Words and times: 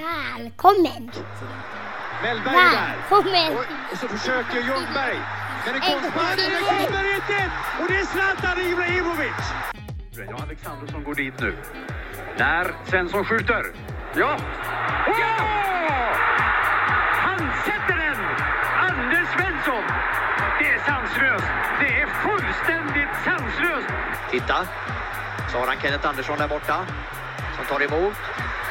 Välkommen! 0.00 1.10
Mellberg 2.22 2.54
är 2.54 2.70
där. 2.70 2.96
Välkommen! 3.10 3.56
Och 3.92 3.98
så 3.98 4.08
försöker 4.08 4.56
Ljungberg. 4.56 5.20
Men 5.64 5.74
det 5.74 5.80
kommer 5.80 6.10
kommer 6.10 7.14
inte! 7.14 7.50
Och 7.80 7.88
det 7.88 7.96
är 7.96 8.04
Zlatan 8.04 8.60
Ibrahimovic! 8.60 9.40
Ja, 10.30 10.42
Alexandersson 10.42 11.04
går 11.04 11.14
dit 11.14 11.40
nu. 11.40 11.56
När 12.38 12.74
Svensson 12.86 13.24
skjuter. 13.24 13.64
Ja! 14.14 14.36
Ja! 15.06 15.36
Han 17.12 17.38
sätter 17.64 17.96
den! 17.96 18.24
Anders 18.88 19.28
Svensson! 19.28 19.84
Det 20.58 20.68
är 20.68 20.80
sanslöst. 20.86 21.46
Det 21.80 22.00
är 22.00 22.06
fullständigt 22.06 23.14
sanslöst. 23.24 23.88
Titta, 24.30 24.66
så 25.52 25.58
har 25.58 25.66
han 25.66 25.76
Kenneth 25.82 26.08
Andersson 26.08 26.38
där 26.38 26.48
borta 26.48 26.86
som 27.56 27.64
tar 27.64 27.84
emot 27.84 28.16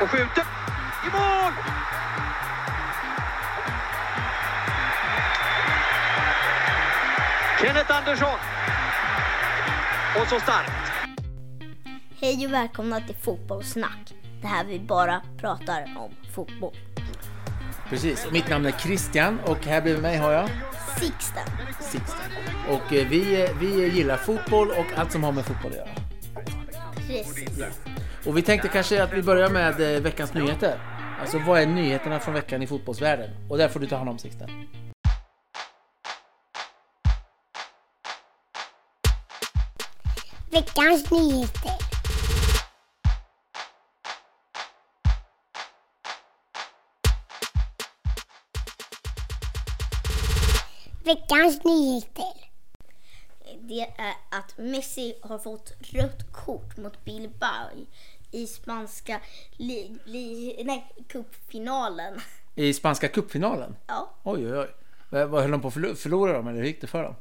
och 0.02 0.09
skjuter 0.09 0.43
Kenneth 7.62 7.98
Andersson! 7.98 8.40
Och 10.22 10.28
så 10.28 10.40
starkt! 10.40 10.72
Hej 12.22 12.46
och 12.46 12.54
välkomna 12.54 13.02
till 13.02 13.16
Fotbollssnack. 13.16 14.14
Det 14.42 14.48
här 14.48 14.66
vi 14.66 14.80
bara 14.80 15.22
pratar 15.38 15.96
om 15.98 16.12
fotboll. 16.36 16.76
Precis. 17.90 18.28
Mitt 18.32 18.50
namn 18.50 18.66
är 18.66 18.72
Christian 18.72 19.40
och 19.46 19.66
här 19.66 19.82
bredvid 19.82 20.02
mig 20.02 20.18
har 20.18 20.32
jag 20.32 20.50
Sixten. 21.00 21.44
Sixten. 21.80 22.32
Och 22.70 22.94
eh, 22.94 23.08
vi, 23.08 23.44
eh, 23.44 23.50
vi 23.60 23.90
gillar 23.90 24.18
fotboll 24.18 24.70
och 24.70 24.98
allt 24.98 25.12
som 25.12 25.24
har 25.24 25.32
med 25.32 25.46
fotboll 25.46 25.71
att 25.71 25.78
göra. 25.78 25.90
Precis. 27.07 27.80
Och 28.26 28.38
vi 28.38 28.42
tänkte 28.42 28.68
kanske 28.68 29.04
att 29.04 29.14
vi 29.14 29.21
börjar 29.21 29.50
med 29.50 29.96
eh, 29.96 30.02
veckans 30.02 30.34
nyheter. 30.34 30.80
Alltså 31.21 31.40
vad 31.40 31.62
är 31.62 31.68
nyheterna 31.68 32.20
från 32.20 32.34
veckan 32.34 32.62
i 32.62 32.68
fotbollsvärlden? 32.68 33.30
Och 33.50 33.58
där 33.58 33.68
får 33.68 33.80
du 33.80 33.88
ta 33.88 33.98
hand 33.98 34.10
om 34.10 34.20
Sixten. 34.20 34.50
Veckans 40.52 41.11
nyheter. 41.11 41.78
Veckans 51.03 51.64
nyheter. 51.64 52.33
Det 53.59 53.81
är 53.81 54.14
att 54.31 54.58
Messi 54.58 55.16
har 55.22 55.39
fått 55.39 55.72
rött 55.81 56.31
kort 56.31 56.77
mot 56.77 57.05
Bilbao 57.05 57.70
i 58.31 58.47
spanska 58.47 59.22
li, 59.52 59.97
li, 60.05 60.61
nej, 60.66 60.92
cupfinalen. 61.08 62.20
I 62.55 62.73
spanska 62.73 63.08
cupfinalen? 63.08 63.75
Ja, 63.88 64.09
Oj, 64.23 64.53
oj, 64.53 64.59
oj. 64.59 64.70
Vad 65.25 65.42
höll 65.42 65.52
de 65.52 65.61
på 65.61 65.67
att 65.67 65.73
förlo- 65.73 65.95
förlora 65.95 66.33
dem 66.33 66.47
eller 66.47 66.58
hur 66.59 66.66
gick 66.67 66.81
det 66.81 66.88
för 66.88 67.03
dem? 67.03 67.16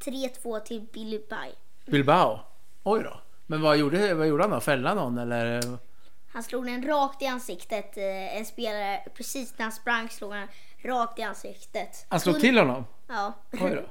3-2 0.00 0.60
till 0.60 0.80
Bilbao. 0.92 1.52
Bilbao? 1.86 2.40
Oj 2.82 3.02
då. 3.02 3.20
Men 3.46 3.62
vad 3.62 3.76
gjorde, 3.76 4.14
vad 4.14 4.26
gjorde 4.26 4.42
han 4.42 4.50
då? 4.50 4.60
Fällde 4.60 4.88
han 4.88 4.96
någon 4.96 5.18
eller? 5.18 5.62
Han 6.32 6.42
slog 6.42 6.66
den 6.66 6.82
rakt 6.86 7.22
i 7.22 7.26
ansiktet. 7.26 7.96
eh, 7.96 8.36
En 8.38 8.44
spelare, 8.46 9.00
precis 9.14 9.54
när 9.58 9.64
han 9.64 9.72
sprang 9.72 10.08
slog 10.08 10.32
han 10.32 10.48
rakt 10.84 11.18
i 11.18 11.22
ansiktet. 11.22 12.06
Han 12.08 12.20
slog 12.20 12.40
till 12.40 12.58
honom? 12.58 12.84
Ja. 13.08 13.32
Oj 13.52 13.74
då. 13.74 13.82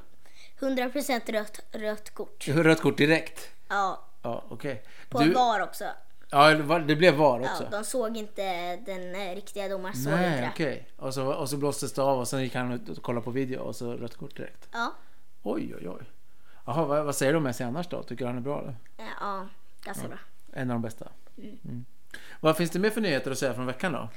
100% 0.67 1.31
rött, 1.31 1.59
rött 1.71 2.13
kort. 2.13 2.47
Rött 2.47 2.81
kort 2.81 2.97
direkt? 2.97 3.49
Ja, 3.67 4.01
Ja, 4.21 4.43
okej. 4.49 4.83
på 5.09 5.19
Du- 5.19 5.33
VAR 5.33 5.59
också. 5.61 5.85
Ja, 6.31 6.53
det 6.79 6.95
blev 6.95 7.13
VAR 7.15 7.39
också? 7.39 7.63
Ja, 7.71 7.77
de 7.77 7.83
såg 7.83 8.17
inte 8.17 8.75
den 8.75 9.15
eh, 9.15 9.35
riktiga 9.35 9.67
domaren. 9.69 9.95
Såg 9.95 10.13
inte 10.13 10.21
Nej, 10.29 10.49
okej. 10.53 10.87
Och, 10.97 11.13
så, 11.13 11.33
och 11.33 11.49
så 11.49 11.57
blåstes 11.57 11.93
det 11.93 12.01
av 12.03 12.19
och 12.19 12.27
sen 12.27 12.41
gick 12.43 12.55
han 12.55 12.71
ut 12.71 12.89
och 12.89 13.03
kollade 13.03 13.23
på 13.23 13.31
video 13.31 13.59
och 13.61 13.75
så 13.75 13.93
rött 13.93 14.15
kort 14.15 14.35
direkt. 14.37 14.69
Ja, 14.71 14.91
Oj, 15.43 15.75
oj, 15.75 15.89
oj. 15.89 16.01
Jaha, 16.65 16.85
vad, 16.85 17.05
vad 17.05 17.15
säger 17.15 17.31
du 17.33 17.37
om 17.37 17.43
Messi 17.43 17.63
annars 17.63 17.87
då? 17.87 18.03
Tycker 18.03 18.25
du 18.25 18.27
han 18.29 18.37
är 18.37 18.41
bra 18.41 18.59
eller? 18.61 18.75
eh, 18.97 19.05
ja 19.19 19.47
ganska 19.83 20.07
bra. 20.07 20.17
En 20.53 20.71
av 20.71 20.75
de 20.75 20.81
bästa? 20.81 21.11
Mm. 21.37 21.85
Vad 22.39 22.57
finns 22.57 22.71
det 22.71 22.79
mer 22.79 22.89
för 22.89 23.01
nyheter 23.01 23.31
att 23.31 23.37
säga 23.37 23.53
från 23.53 23.65
veckan 23.65 23.91
då? 23.91 24.09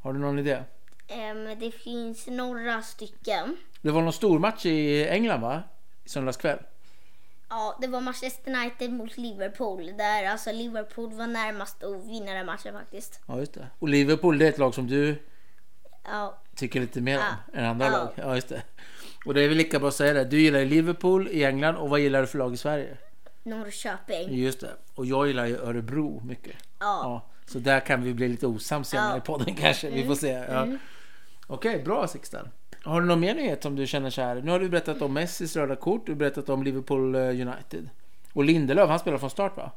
Har 0.00 0.12
du 0.12 0.18
någon 0.18 0.38
idé? 0.38 0.62
Ehm, 1.08 1.58
det 1.60 1.70
finns 1.70 2.26
några 2.26 2.82
stycken. 2.82 3.56
Det 3.82 3.90
var 3.90 4.02
någon 4.02 4.12
stor 4.12 4.38
match 4.38 4.66
i 4.66 5.08
England 5.08 5.40
va? 5.40 5.62
I 6.04 6.08
söndags 6.08 6.36
kväll. 6.36 6.58
Ja, 7.48 7.78
det 7.80 7.86
var 7.86 8.00
Manchester 8.00 8.50
United 8.56 8.92
mot 8.92 9.16
Liverpool. 9.16 9.92
Där 9.98 10.24
alltså 10.24 10.52
Liverpool 10.52 11.12
var 11.12 11.26
närmast 11.26 11.82
att 11.84 12.04
vinna 12.06 12.32
den 12.34 12.46
matchen 12.46 12.72
faktiskt. 12.74 13.20
Ja, 13.26 13.38
just 13.38 13.54
det. 13.54 13.66
Och 13.78 13.88
Liverpool 13.88 14.38
det 14.38 14.44
är 14.44 14.48
ett 14.48 14.58
lag 14.58 14.74
som 14.74 14.86
du 14.86 15.22
Ja, 16.04 16.38
tycker 16.54 16.80
lite 16.80 17.00
mer 17.00 17.18
om 17.18 17.24
Ja. 17.52 17.58
än 17.60 17.64
andra 17.64 17.86
Ja. 17.86 17.92
lag. 17.92 18.08
Ja, 18.14 18.34
just 18.34 18.48
det. 18.48 18.62
Och 19.28 19.34
det 19.34 19.42
är 19.42 19.48
väl 19.48 19.56
lika 19.56 19.78
bra 19.78 19.88
att 19.88 19.94
säga 19.94 20.12
det. 20.12 20.24
Du 20.24 20.40
gillar 20.40 20.58
ju 20.58 20.64
Liverpool 20.64 21.28
i 21.28 21.44
England 21.44 21.76
och 21.76 21.90
vad 21.90 22.00
gillar 22.00 22.20
du 22.20 22.26
för 22.26 22.38
lag 22.38 22.54
i 22.54 22.56
Sverige? 22.56 22.96
Norrköping. 23.42 24.34
Just 24.34 24.60
det. 24.60 24.70
Och 24.94 25.06
jag 25.06 25.26
gillar 25.26 25.46
ju 25.46 25.56
Örebro 25.58 26.22
mycket. 26.24 26.56
Ja. 26.78 27.00
Ja, 27.02 27.26
så 27.46 27.58
där 27.58 27.80
kan 27.80 28.02
vi 28.02 28.14
bli 28.14 28.28
lite 28.28 28.46
osams 28.46 28.88
senare 28.88 29.10
Ja. 29.10 29.16
i 29.16 29.20
podden 29.20 29.54
kanske. 29.54 29.90
Vi 29.90 30.06
får 30.06 30.14
se. 30.14 30.28
Ja. 30.28 30.66
Okej, 31.46 31.82
bra 31.84 32.06
Sixten. 32.08 32.48
Har 32.82 33.00
du 33.00 33.06
någon 33.06 33.20
mer 33.20 33.34
nyhet 33.34 33.62
som 33.62 33.76
du 33.76 33.86
känner 33.86 34.10
så 34.10 34.22
här? 34.22 34.34
Nu 34.42 34.50
har 34.50 34.60
du 34.60 34.68
berättat 34.68 35.02
om 35.02 35.12
Messis 35.14 35.56
röda 35.56 35.76
kort, 35.76 36.06
du 36.06 36.12
har 36.12 36.16
berättat 36.16 36.48
om 36.48 36.62
Liverpool 36.62 37.14
eh, 37.14 37.20
United. 37.20 37.88
Och 38.32 38.44
Lindelöf, 38.44 38.88
han 38.90 38.98
spelar 38.98 39.18
från 39.18 39.30
start 39.30 39.56
va? 39.56 39.70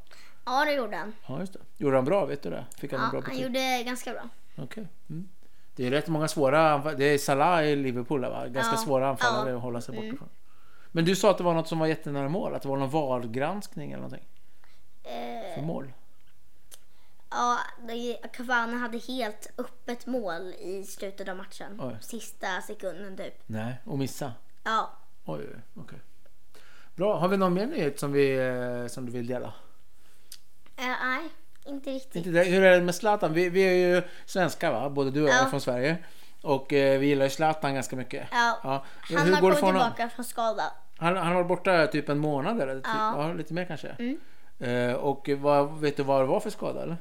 Ja, 0.46 0.66
det 0.66 0.74
gjorde 0.74 0.98
han. 0.98 1.14
Ja, 1.28 1.40
just 1.40 1.54
det. 1.54 1.60
Gjorde 1.78 1.96
han 1.96 2.06
bra? 2.06 2.26
Vet 2.26 2.44
du 2.44 2.50
det? 2.50 2.66
Fick 2.78 2.92
han 2.92 3.00
en 3.02 3.06
Ja, 3.06 3.12
bra 3.12 3.22
han 3.28 3.40
gjorde 3.40 3.84
ganska 3.86 4.12
bra. 4.12 4.30
Okej. 4.56 4.88
Mm. 5.10 5.28
Det 5.76 5.88
är 5.88 5.92
rätt 5.92 6.08
många 6.08 6.28
svåra 6.28 6.78
Det 6.94 7.06
är 7.06 7.18
Salah 7.18 7.64
i 7.66 7.76
Liverpool 7.76 8.22
va? 8.22 8.48
Ganska 8.48 8.74
Ja. 8.74 8.78
svåra 8.78 9.10
anfallare 9.10 9.38
Ja. 9.40 9.44
Mm. 9.46 9.56
att 9.58 9.64
hålla 9.64 9.82
sig 9.82 9.96
borta 9.96 10.08
ifrån. 10.08 10.30
Men 10.92 11.06
du 11.06 11.16
sa 11.16 11.32
att 11.32 11.38
det 11.38 11.44
var 11.44 11.54
något 11.54 11.68
som 11.68 11.80
var 11.80 11.88
jättenära 11.88 12.30
mål, 12.30 12.56
att 12.56 12.62
det 12.62 12.68
var 12.70 12.78
någon 12.78 12.90
valgranskning 12.90 13.92
eller 13.92 14.02
någonting 14.04 14.28
Eh, 15.04 15.56
för 15.56 15.62
mål. 15.62 15.94
ja, 17.30 17.58
Cavani 18.34 18.76
hade 18.78 18.98
helt 18.98 19.52
öppet 19.58 20.06
mål 20.06 20.54
i 20.60 20.84
slutet 20.84 21.30
av 21.30 21.38
matchen. 21.38 21.80
Oj. 21.82 21.98
Sista 22.02 22.62
sekunden 22.62 23.18
typ. 23.18 23.34
Nej, 23.46 23.76
och 23.86 24.00
missa. 24.00 24.34
Ja, 24.64 24.90
Oj, 25.26 25.48
okej. 25.76 26.00
Bra, 26.96 27.18
har 27.20 27.28
vi 27.28 27.38
någon 27.38 27.54
mer 27.54 27.66
nyhet 27.66 28.00
som, 28.00 28.12
vi, 28.12 28.38
eh, 28.38 28.88
som 28.88 29.06
du 29.06 29.12
vill 29.12 29.28
dela? 29.28 29.54
eh, 30.78 30.86
nej, 31.04 31.30
inte 31.66 31.90
riktigt. 31.90 32.16
Inte 32.16 32.30
det. 32.30 32.44
Hur 32.44 32.64
är 32.64 32.76
det 32.80 32.82
med 32.86 32.96
Zlatan? 32.96 33.34
Vi, 33.34 33.50
vi 33.50 33.62
är 33.62 33.74
ju 33.96 34.02
svenskar 34.26 34.72
va? 34.72 34.90
Både 34.90 35.12
du 35.12 35.24
och 35.24 35.30
jag 35.30 35.36
Ja. 35.36 35.46
är 35.46 35.50
från 35.50 35.62
Sverige. 35.62 35.98
Och 36.42 36.74
eh, 36.74 37.00
vi 37.00 37.06
gillar 37.08 37.26
ju 37.26 37.30
Zlatan 37.30 37.74
ganska 37.76 37.96
mycket. 37.96 38.28
Ja. 38.32 38.60
Ja. 38.64 38.86
Han 39.16 39.18
Hur 39.18 39.18
har 39.18 39.26
går 39.26 39.32
det 39.36 39.42
kommit 39.42 39.60
för 39.60 39.66
honom? 39.66 39.82
tillbaka 39.82 40.10
från 40.16 40.26
skada. 40.26 40.64
Han, 40.98 41.18
han 41.18 41.28
har 41.28 41.34
varit 41.36 41.48
borta 41.48 41.88
typ 41.88 42.10
en 42.10 42.20
månad 42.20 42.62
eller? 42.62 42.76
Typ, 42.76 42.84
Ja. 42.88 43.14
Mm. 43.14 43.28
ja, 43.28 43.34
lite 43.34 43.54
mer 43.54 43.66
kanske. 43.66 43.96
Eh, 44.60 44.94
och 44.94 45.30
vad, 45.38 45.80
vet 45.80 45.98
du 45.98 46.04
vad 46.04 46.22
det 46.22 46.26
var 46.26 46.40
för 46.40 46.50
skada 46.50 46.84
eller? 46.84 46.98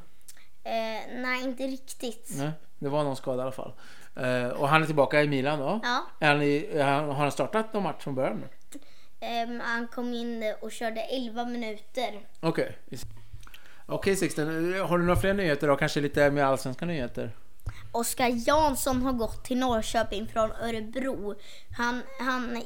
Eh, 0.64 1.20
nej, 1.20 1.42
inte 1.44 1.62
riktigt. 1.62 2.30
Nej, 2.36 2.50
det 2.78 2.88
var 2.88 3.04
någon 3.04 3.16
skada 3.16 3.38
i 3.38 3.42
alla 3.42 3.52
fall. 3.52 3.72
Eh, 4.16 4.48
och 4.48 4.68
han 4.68 4.82
är 4.82 4.86
tillbaka 4.86 5.22
i 5.22 5.28
Milan 5.28 5.58
då? 5.58 5.80
Ja. 5.82 6.02
Är 6.20 6.28
han 6.28 6.42
i, 6.42 6.68
är 6.74 6.84
han, 6.84 7.04
har 7.04 7.14
han 7.14 7.32
startat 7.32 7.72
någon 7.72 7.82
match 7.82 8.02
från 8.02 8.14
början? 8.14 8.36
nu? 8.40 8.78
Ehm, 9.20 9.60
han 9.64 9.88
kom 9.88 10.14
in 10.14 10.54
och 10.60 10.72
körde 10.72 11.00
11 11.00 11.44
minuter. 11.44 12.20
Okej. 12.40 12.76
Okej 13.90 14.16
Sixten, 14.16 14.74
har 14.80 14.98
du 14.98 15.04
några 15.04 15.20
fler 15.20 15.34
nyheter 15.34 15.68
då? 15.68 15.76
Kanske 15.76 16.00
lite 16.00 16.30
mer 16.30 16.42
allsvenska 16.42 16.86
nyheter? 16.86 17.30
Oskar 17.92 18.48
Jansson 18.48 19.02
har 19.02 19.12
gått 19.12 19.44
till 19.44 19.58
Norrköping 19.58 20.28
från 20.32 20.52
Örebro. 20.52 21.34
Han, 21.78 22.02
han 22.18 22.62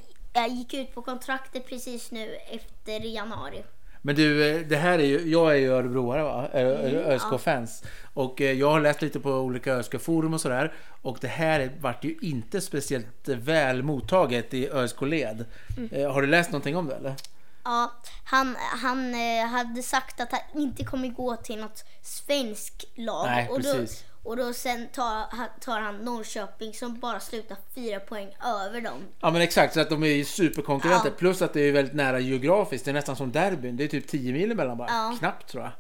gick 0.51 0.75
ut 0.75 0.95
på 0.95 1.03
kontraktet 1.03 1.69
precis 1.69 2.11
nu 2.11 2.37
efter 2.51 3.01
januari. 3.01 3.65
Men 4.07 4.15
du, 4.15 4.51
eh, 4.51 4.61
det 4.69 4.77
här 4.77 4.99
är 4.99 5.05
ju, 5.05 5.31
jag 5.31 5.53
är 5.53 5.57
ju 5.57 5.73
örebroare 5.73 6.23
va? 6.23 6.49
Mm, 6.53 6.97
ÖSK-fans. 6.97 7.85
Och 8.15 8.41
eh, 8.41 8.53
jag 8.53 8.71
har 8.71 8.81
läst 8.81 9.03
lite 9.03 9.21
på 9.21 9.31
olika 9.31 9.75
ÖSK-forum 9.75 10.35
och 10.35 10.41
sådär. 10.41 10.73
Och 11.03 11.19
det 11.21 11.29
här 11.29 11.71
vart 11.81 12.05
ju 12.05 12.17
inte 12.23 12.61
speciellt 12.61 13.29
väl 13.29 13.83
mottaget 13.83 14.55
i 14.55 14.69
ÖSK-led. 14.69 15.45
Mm. 15.77 15.89
Eh, 15.93 16.13
Har 16.13 16.23
du 16.23 16.29
läst 16.29 16.51
någonting 16.53 16.77
om 16.77 16.87
det 16.87 16.95
eller? 16.95 17.15
Ja, 17.65 17.93
han, 18.25 18.57
han 18.59 19.15
eh, 19.15 19.47
hade 19.47 19.83
sagt 19.83 20.21
att 20.21 20.33
han 20.33 20.63
inte 20.63 20.85
kommer 20.85 21.09
gå 21.09 21.37
till 21.37 21.61
något 21.61 21.85
svenskt 22.03 22.85
lag. 22.95 23.27
Nej, 23.27 23.49
och, 23.49 23.63
då, 23.63 23.73
precis. 23.73 24.05
och 24.23 24.37
då 24.37 24.53
sen 24.53 24.89
tar, 24.89 25.27
han- 25.37 25.49
tar 25.61 25.81
han 25.81 25.97
Norrköping 25.97 26.75
som 26.75 27.01
bara 27.01 27.21
slutar 27.21 27.57
fyra 27.75 28.01
poäng 28.01 28.37
över 28.45 28.81
dem. 28.81 29.03
Ja 29.21 29.31
men 29.31 29.43
exakt, 29.43 29.75
så 29.75 29.81
att 29.81 29.91
de 29.91 30.03
är 30.03 30.07
ju 30.09 30.25
superkonkurrenter. 30.25 31.09
Ja. 31.11 31.15
Plus 31.19 31.43
att 31.43 31.53
det 31.53 31.61
är 31.61 31.73
väldigt 31.73 31.95
nära 31.95 32.19
geografiskt. 32.21 32.85
Det 32.85 32.91
är 32.91 32.93
nästan 32.93 33.17
som 33.17 33.33
derbyn. 33.33 33.77
Det 33.77 33.85
är 33.85 33.89
typ 33.89 34.09
10 34.09 34.33
mil 34.33 34.53
emellan 34.53 34.79
bara. 34.79 34.89
Ja. 34.91 35.17
Knappt 35.19 35.49
tror 35.51 35.63
jag. 35.63 35.73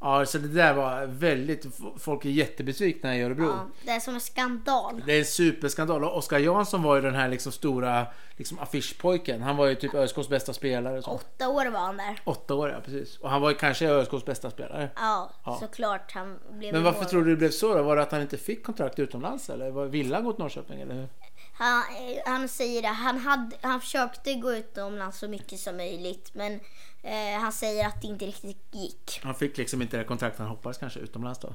Ja, 0.00 0.26
så 0.26 0.38
det 0.38 0.48
där 0.48 0.74
var 0.74 1.06
väldigt... 1.06 1.66
Folk 1.98 2.24
är 2.24 2.28
jättebesvikna 2.30 3.16
i 3.16 3.22
Örebro. 3.22 3.46
Ja, 3.46 3.66
det 3.84 3.90
är 3.90 4.00
som 4.00 4.14
en 4.14 4.20
skandal. 4.20 5.02
Det 5.06 5.12
är 5.12 5.18
en 5.18 5.24
superskandal. 5.24 6.04
Och 6.04 6.16
Oskar 6.16 6.38
Jansson 6.38 6.82
var 6.82 6.96
ju 6.96 7.02
den 7.02 7.14
här 7.14 7.28
liksom 7.28 7.52
stora 7.52 8.06
liksom 8.36 8.58
affischpojken. 8.58 9.42
Han 9.42 9.56
var 9.56 9.66
ju 9.66 9.74
typ 9.74 9.94
ÖSKs 9.94 10.28
bästa 10.28 10.52
spelare. 10.52 11.02
Så. 11.02 11.10
Åtta 11.10 11.48
år 11.48 11.66
var 11.66 11.80
han 11.80 11.96
där. 11.96 12.20
Åtta 12.24 12.54
år, 12.54 12.70
ja 12.70 12.80
precis. 12.84 13.18
Och 13.18 13.30
han 13.30 13.40
var 13.42 13.50
ju 13.50 13.56
kanske 13.56 13.88
ÖSKs 13.88 14.24
bästa 14.24 14.50
spelare. 14.50 14.90
Ja, 14.96 15.30
Ja. 15.44 15.56
såklart. 15.60 16.12
Han 16.12 16.38
blev 16.50 16.72
Men 16.72 16.82
varför 16.84 17.04
tror 17.04 17.24
du 17.24 17.30
det 17.30 17.36
blev 17.36 17.50
så 17.50 17.74
då? 17.74 17.82
Var 17.82 17.96
det 17.96 18.02
att 18.02 18.12
han 18.12 18.20
inte 18.22 18.38
fick 18.38 18.64
kontrakt 18.64 18.98
utomlands 18.98 19.50
eller? 19.50 19.86
Ville 19.86 20.14
han 20.14 20.24
gå 20.24 20.32
till 20.32 20.42
Norrköping 20.42 20.80
eller 20.80 20.94
hur? 20.94 21.08
Han, 21.52 21.78
eh, 21.78 22.22
han 22.26 22.48
säger 22.48 22.82
det. 22.82 22.88
Han, 22.88 23.18
hade, 23.18 23.56
han 23.60 23.80
försökte 23.80 24.34
gå 24.34 24.52
utomlands 24.52 25.18
så 25.18 25.28
mycket 25.28 25.58
som 25.60 25.76
möjligt. 25.76 26.30
Men 26.34 26.60
eh, 27.02 27.40
han 27.40 27.52
säger 27.52 27.86
att 27.86 28.00
det 28.02 28.06
inte 28.06 28.24
riktigt 28.26 28.64
gick. 28.70 29.20
Han 29.22 29.34
fick 29.34 29.56
liksom 29.58 29.82
inte 29.82 29.96
det 29.96 30.04
kontrakt 30.04 30.38
han 30.38 30.48
hoppades 30.48 30.78
kanske 30.78 31.00
utomlands 31.00 31.38
då. 31.40 31.54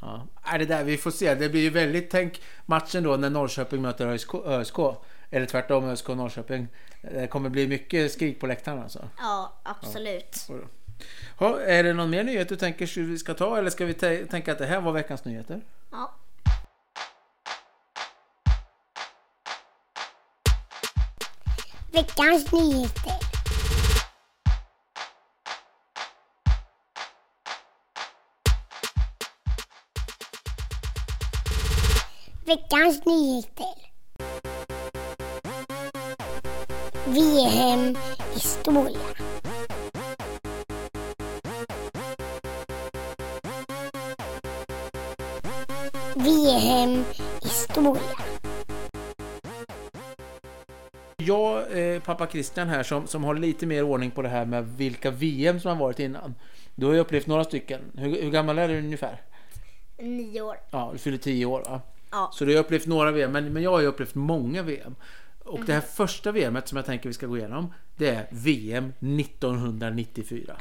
Ja. 0.00 0.26
Är 0.44 0.58
det 0.58 0.64
där 0.66 0.84
vi 0.84 0.96
får 0.96 1.10
se. 1.10 1.34
Det 1.34 1.48
blir 1.48 1.60
ju 1.60 1.70
väldigt, 1.70 2.10
tänk 2.10 2.42
matchen 2.66 3.02
då 3.02 3.16
när 3.16 3.30
Norrköping 3.30 3.82
möter 3.82 4.06
ÖSK. 4.06 4.34
ÖSK 4.34 4.76
eller 5.30 5.46
tvärtom 5.46 5.84
ÖSK 5.88 6.08
Norrköping. 6.08 6.68
Det 7.02 7.26
kommer 7.26 7.48
bli 7.50 7.66
mycket 7.68 8.12
skrik 8.12 8.40
på 8.40 8.46
läktaren 8.46 8.82
alltså. 8.82 9.08
Ja, 9.18 9.52
absolut. 9.62 10.48
Ha, 11.38 11.60
är 11.60 11.82
det 11.84 11.92
någon 11.92 12.10
mer 12.10 12.24
nyhet 12.24 12.48
du 12.48 12.56
tänker 12.56 13.00
vi 13.02 13.18
ska 13.18 13.34
ta 13.34 13.58
eller 13.58 13.70
ska 13.70 13.84
vi 13.84 13.92
tä- 13.92 14.26
tänka 14.26 14.52
att 14.52 14.58
det 14.58 14.66
här 14.66 14.80
var 14.80 14.92
veckans 14.92 15.24
nyheter? 15.24 15.60
Ja. 15.90 16.14
Veckans 21.92 22.52
nyheter. 22.52 23.33
Veckans 32.54 33.06
nyheter. 33.06 33.74
VM 37.06 37.96
historia. 38.34 38.98
VM 46.14 47.04
historia. 47.42 48.02
Jag, 51.16 51.78
eh, 51.78 52.02
pappa 52.02 52.26
Christian 52.26 52.68
här 52.68 52.82
som, 52.82 53.06
som 53.06 53.24
har 53.24 53.34
lite 53.34 53.66
mer 53.66 53.82
ordning 53.82 54.10
på 54.10 54.22
det 54.22 54.28
här 54.28 54.44
med 54.44 54.76
vilka 54.76 55.10
VM 55.10 55.60
som 55.60 55.70
har 55.70 55.86
varit 55.86 55.98
innan. 55.98 56.34
Du 56.74 56.86
har 56.86 56.92
ju 56.92 57.00
upplevt 57.00 57.26
några 57.26 57.44
stycken. 57.44 57.80
Hur, 57.94 58.22
hur 58.22 58.30
gammal 58.30 58.58
är 58.58 58.68
du 58.68 58.78
ungefär? 58.78 59.22
Nio 59.98 60.40
år. 60.40 60.56
Ja, 60.70 60.90
du 60.92 60.98
fyller 60.98 61.18
10 61.18 61.46
år 61.46 61.62
va? 61.70 61.80
Ja. 62.14 62.30
Så 62.32 62.44
du 62.44 62.54
har 62.54 62.60
upplevt 62.60 62.86
några 62.86 63.10
VM, 63.10 63.32
men, 63.32 63.52
men 63.52 63.62
jag 63.62 63.70
har 63.70 63.80
ju 63.80 63.86
upplevt 63.86 64.14
många 64.14 64.62
VM. 64.62 64.94
Och 65.44 65.60
det 65.66 65.72
här 65.72 65.80
första 65.80 66.32
VMet 66.32 66.68
som 66.68 66.76
jag 66.76 66.86
tänker 66.86 67.08
vi 67.08 67.12
ska 67.12 67.26
gå 67.26 67.38
igenom, 67.38 67.72
det 67.96 68.08
är 68.08 68.26
VM 68.30 68.92
1994. 69.00 70.56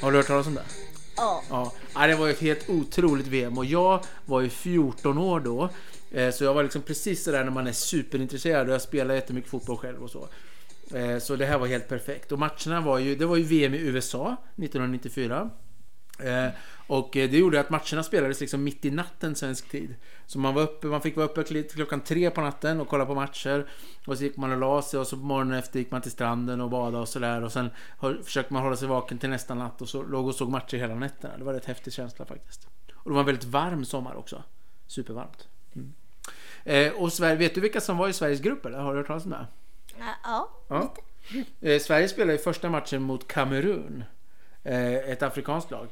Har 0.00 0.12
du 0.12 0.16
hört 0.16 0.26
talas 0.26 0.46
om 0.46 0.54
det? 0.54 0.64
Ja. 1.16 1.42
Ja, 1.50 1.72
ja, 1.98 2.06
det 2.06 2.14
var 2.14 2.26
ju 2.26 2.32
ett 2.32 2.40
helt 2.40 2.70
otroligt 2.70 3.26
VM 3.26 3.58
och 3.58 3.64
jag 3.64 4.04
var 4.24 4.40
ju 4.40 4.48
14 4.48 5.18
år 5.18 5.40
då. 5.40 5.68
Eh, 6.10 6.30
så 6.30 6.44
jag 6.44 6.54
var 6.54 6.62
liksom 6.62 6.82
precis 6.82 7.24
sådär 7.24 7.44
när 7.44 7.50
man 7.50 7.66
är 7.66 7.72
superintresserad 7.72 8.68
och 8.68 8.74
jag 8.74 8.82
spelar 8.82 9.14
jättemycket 9.14 9.50
fotboll 9.50 9.76
själv 9.76 10.02
och 10.02 10.10
så. 10.10 10.28
Eh, 10.96 11.18
så 11.18 11.36
det 11.36 11.46
här 11.46 11.58
var 11.58 11.66
helt 11.66 11.88
perfekt. 11.88 12.32
Och 12.32 12.38
matcherna 12.38 12.80
var 12.80 12.98
ju, 12.98 13.14
det 13.16 13.26
var 13.26 13.36
ju 13.36 13.42
VM 13.42 13.74
i 13.74 13.78
USA 13.78 14.36
1994. 14.56 15.50
Eh, 16.18 16.48
Och 16.86 17.16
eh, 17.16 17.30
det 17.30 17.38
gjorde 17.38 17.60
att 17.60 17.70
matcherna 17.70 18.02
spelades 18.02 18.40
liksom 18.40 18.64
mitt 18.64 18.84
i 18.84 18.90
natten 18.90 19.34
svensk 19.34 19.68
tid. 19.68 19.94
Så 20.26 20.38
man, 20.38 20.54
var 20.54 20.62
uppe, 20.62 20.86
man 20.86 21.00
fick 21.00 21.16
vara 21.16 21.26
uppe 21.26 21.62
klockan 21.62 22.00
tre 22.00 22.30
på 22.30 22.40
natten 22.40 22.80
och 22.80 22.88
kolla 22.88 23.06
på 23.06 23.14
matcher. 23.14 23.66
Och 24.06 24.18
så 24.18 24.24
gick 24.24 24.36
man 24.36 24.52
och 24.52 24.58
la 24.58 24.82
sig 24.82 25.00
och 25.00 25.06
så 25.06 25.16
på 25.16 25.22
morgonen 25.22 25.58
efter 25.58 25.78
gick 25.78 25.90
man 25.90 26.02
till 26.02 26.10
stranden 26.10 26.60
och 26.60 26.70
badade 26.70 26.98
och 26.98 27.08
sådär. 27.08 27.42
Och 27.44 27.52
sen 27.52 27.70
försökte 28.24 28.52
man 28.52 28.62
hålla 28.62 28.76
sig 28.76 28.88
vaken 28.88 29.18
till 29.18 29.30
nästa 29.30 29.54
natt 29.54 29.82
och 29.82 29.88
så 29.88 30.02
låg 30.02 30.26
och 30.26 30.34
såg 30.34 30.50
matcher 30.50 30.76
hela 30.76 30.94
nätterna. 30.94 31.38
Det 31.38 31.44
var 31.44 31.52
rätt 31.52 31.64
häftig 31.64 31.92
känsla 31.92 32.24
faktiskt. 32.24 32.68
Och 32.94 33.10
det 33.10 33.14
var 33.14 33.20
en 33.20 33.26
väldigt 33.26 33.44
varm 33.44 33.84
sommar 33.84 34.14
också. 34.14 34.42
Supervarmt. 34.86 35.48
Mm. 35.74 35.92
Eh, 36.64 36.92
och 36.92 37.12
Sverige, 37.12 37.36
vet 37.36 37.54
du 37.54 37.60
vilka 37.60 37.80
som 37.80 37.96
var 37.96 38.08
i 38.08 38.12
Sveriges 38.12 38.40
grupp 38.40 38.66
eller? 38.66 38.78
Har 38.78 38.92
du 38.92 38.98
hört 38.98 39.06
talas 39.06 39.24
om 39.24 39.30
det? 39.30 39.46
Ja. 40.24 40.50
Ja. 40.68 40.94
Eh, 41.60 41.80
Sverige 41.80 42.08
spelade 42.08 42.34
i 42.34 42.38
första 42.38 42.70
matchen 42.70 43.02
mot 43.02 43.28
Kamerun. 43.28 44.04
Eh, 44.64 44.94
ett 44.94 45.22
afrikanskt 45.22 45.70
lag. 45.70 45.88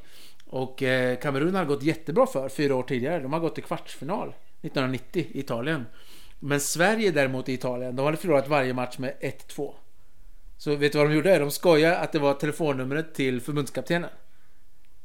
Och 0.47 0.83
eh, 0.83 1.19
Kamerun 1.19 1.55
har 1.55 1.65
gått 1.65 1.83
jättebra 1.83 2.27
för 2.27 2.49
fyra 2.49 2.75
år 2.75 2.83
tidigare. 2.83 3.21
De 3.21 3.33
har 3.33 3.41
gått 3.41 3.55
till 3.55 3.65
kvartsfinal 3.65 4.29
1990 4.29 5.27
i 5.31 5.41
Italien. 5.41 5.87
Men 6.39 6.61
Sverige 6.61 7.11
däremot 7.11 7.49
i 7.49 7.53
Italien, 7.53 7.97
de 7.97 8.05
hade 8.07 8.17
förlorat 8.17 8.49
varje 8.49 8.75
match 8.75 8.99
med 8.99 9.15
1-2. 9.21 9.73
Så 10.57 10.77
vet 10.77 10.93
du 10.93 10.99
vad 10.99 11.09
de 11.09 11.15
gjorde? 11.15 11.39
De 11.39 11.51
skojade 11.51 11.99
att 11.99 12.13
det 12.13 12.19
var 12.19 12.35
telefonnumret 12.35 13.15
till 13.15 13.41
förbundskaptenen. 13.41 14.11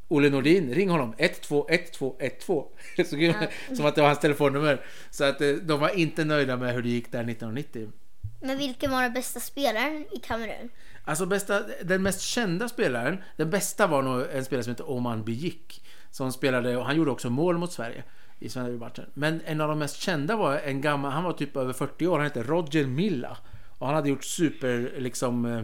Olle 0.07 0.29
Nordin, 0.29 0.73
ring 0.73 0.89
honom 0.89 1.13
12 1.41 1.65
12 1.91 2.13
12. 2.45 2.65
Så 3.05 3.15
kul, 3.15 3.33
Som 3.75 3.85
att 3.85 3.95
det 3.95 4.01
var 4.01 4.07
hans 4.07 4.19
telefonnummer. 4.19 4.85
Så 5.09 5.23
att 5.23 5.41
eh, 5.41 5.49
de 5.49 5.79
var 5.79 5.97
inte 5.99 6.25
nöjda 6.25 6.57
med 6.57 6.73
hur 6.73 6.81
det 6.81 6.89
gick 6.89 7.11
där 7.11 7.19
1990. 7.19 7.91
Men 8.41 8.57
vilken 8.57 8.91
var 8.91 9.01
den 9.01 9.13
bästa 9.13 9.39
spelaren 9.39 10.05
i 10.11 10.19
Kamerun? 10.19 10.69
Alltså 11.05 11.25
bästa, 11.25 11.63
den 11.83 12.03
mest 12.03 12.21
kända 12.21 12.69
spelaren, 12.69 13.17
den 13.37 13.49
bästa 13.49 13.87
var 13.87 14.01
nog 14.01 14.25
en 14.31 14.45
spelare 14.45 14.63
som 14.63 14.71
heter 14.71 14.89
Oman 14.89 15.23
Bijik. 15.23 15.83
Som 16.11 16.31
spelade, 16.31 16.77
och 16.77 16.85
han 16.85 16.95
gjorde 16.95 17.11
också 17.11 17.29
mål 17.29 17.57
mot 17.57 17.73
Sverige 17.73 18.03
i 18.39 18.49
Sverige-matchen. 18.49 19.05
Men 19.13 19.41
en 19.45 19.61
av 19.61 19.69
de 19.69 19.79
mest 19.79 19.95
kända 19.95 20.35
var 20.35 20.57
en 20.57 20.81
gammal, 20.81 21.11
han 21.11 21.23
var 21.23 21.33
typ 21.33 21.57
över 21.57 21.73
40 21.73 22.07
år, 22.07 22.17
han 22.17 22.23
hette 22.23 22.43
Roger 22.43 22.85
Milla. 22.85 23.37
Och 23.77 23.87
han 23.87 23.95
hade 23.95 24.09
gjort 24.09 24.23
super, 24.23 24.93
liksom, 24.97 25.45
eh, 25.45 25.63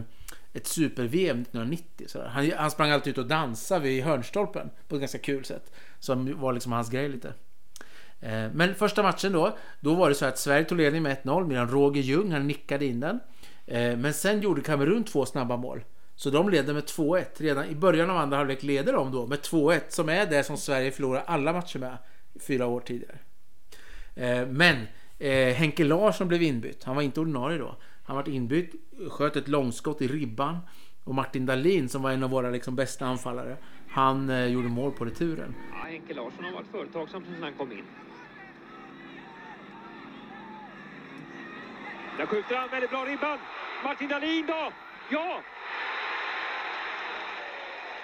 ett 0.52 0.66
super-VM 0.66 1.40
1990. 1.40 2.08
Sådär. 2.08 2.28
han, 2.28 2.50
han 2.56 2.70
sprang 2.70 2.90
alltid 2.90 3.10
ut 3.10 3.18
och 3.18 3.26
dansade 3.26 3.80
vid 3.80 4.04
hörnstolpen 4.04 4.70
på 4.88 4.94
ett 4.94 5.00
ganska 5.00 5.18
kul 5.18 5.44
sätt. 5.44 5.72
Som 5.98 6.40
var 6.40 6.52
liksom 6.52 6.72
hans 6.72 6.90
grej 6.90 7.08
lite. 7.08 7.32
Eh, 8.20 8.50
men 8.52 8.74
första 8.74 9.02
matchen 9.02 9.32
då, 9.32 9.56
då 9.80 9.94
var 9.94 10.08
det 10.08 10.14
så 10.14 10.26
att 10.26 10.38
Sverige 10.38 10.64
tog 10.64 10.78
ledning 10.78 11.02
med 11.02 11.16
1-0 11.22 11.46
medan 11.46 11.68
Roger 11.68 12.02
Ljung, 12.02 12.32
han 12.32 12.46
nickade 12.46 12.86
in 12.86 13.00
den. 13.00 13.20
Eh, 13.66 13.96
men 13.96 14.14
sen 14.14 14.40
gjorde 14.40 14.60
Kamerun 14.60 15.04
två 15.04 15.26
snabba 15.26 15.56
mål. 15.56 15.84
Så 16.14 16.30
de 16.30 16.48
ledde 16.48 16.74
med 16.74 16.84
2-1. 16.84 17.24
Redan 17.36 17.64
i 17.64 17.74
början 17.74 18.10
av 18.10 18.16
andra 18.16 18.36
halvlek 18.36 18.62
leder 18.62 18.92
de 18.92 19.12
då 19.12 19.26
med 19.26 19.38
2-1 19.38 19.80
som 19.88 20.08
är 20.08 20.26
det 20.26 20.44
som 20.44 20.56
Sverige 20.56 20.90
förlorar 20.90 21.22
alla 21.26 21.52
matcher 21.52 21.78
med 21.78 21.96
fyra 22.40 22.66
år 22.66 22.80
tidigare. 22.80 23.18
Eh, 24.14 24.46
men 24.46 24.86
Henke 25.54 25.84
Larsson 25.84 26.28
blev 26.28 26.42
inbytt. 26.42 26.84
Han 26.84 26.96
var 26.96 27.02
inte 27.02 27.20
ordinarie 27.20 27.58
då. 27.58 27.76
Han 28.02 28.16
var 28.16 28.28
inbytt, 28.28 28.74
sköt 29.10 29.36
ett 29.36 29.48
långskott 29.48 30.02
i 30.02 30.08
ribban. 30.08 30.58
Och 31.04 31.14
Martin 31.14 31.46
Dahlin 31.46 31.88
som 31.88 32.02
var 32.02 32.10
en 32.10 32.22
av 32.22 32.30
våra 32.30 32.50
liksom 32.50 32.76
bästa 32.76 33.06
anfallare. 33.06 33.56
Han 33.88 34.30
eh, 34.30 34.46
gjorde 34.46 34.68
mål 34.68 34.92
på 34.92 35.04
returen. 35.04 35.54
Ja, 35.70 35.90
Henke 35.90 36.14
Larsson 36.14 36.44
har 36.44 36.52
varit 36.52 36.66
företagsam 36.66 37.24
sedan 37.24 37.42
han 37.42 37.52
kom 37.52 37.72
in. 37.72 37.84
Där 42.18 42.26
skjuter 42.26 42.56
han 42.56 42.68
väldigt 42.68 42.90
bra 42.90 43.04
ribban. 43.04 43.38
Martin 43.84 44.08
Dahlin 44.08 44.46
då? 44.46 44.72
Ja! 45.10 45.42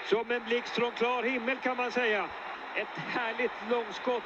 Som 0.07 0.31
en 0.31 0.45
blixt 0.45 0.69
från 0.69 0.93
klar 0.93 1.23
himmel 1.23 1.57
kan 1.57 1.77
man 1.77 1.93
säga. 1.93 2.29
Ett 2.77 2.99
härligt 2.99 3.51
långskott 3.71 4.23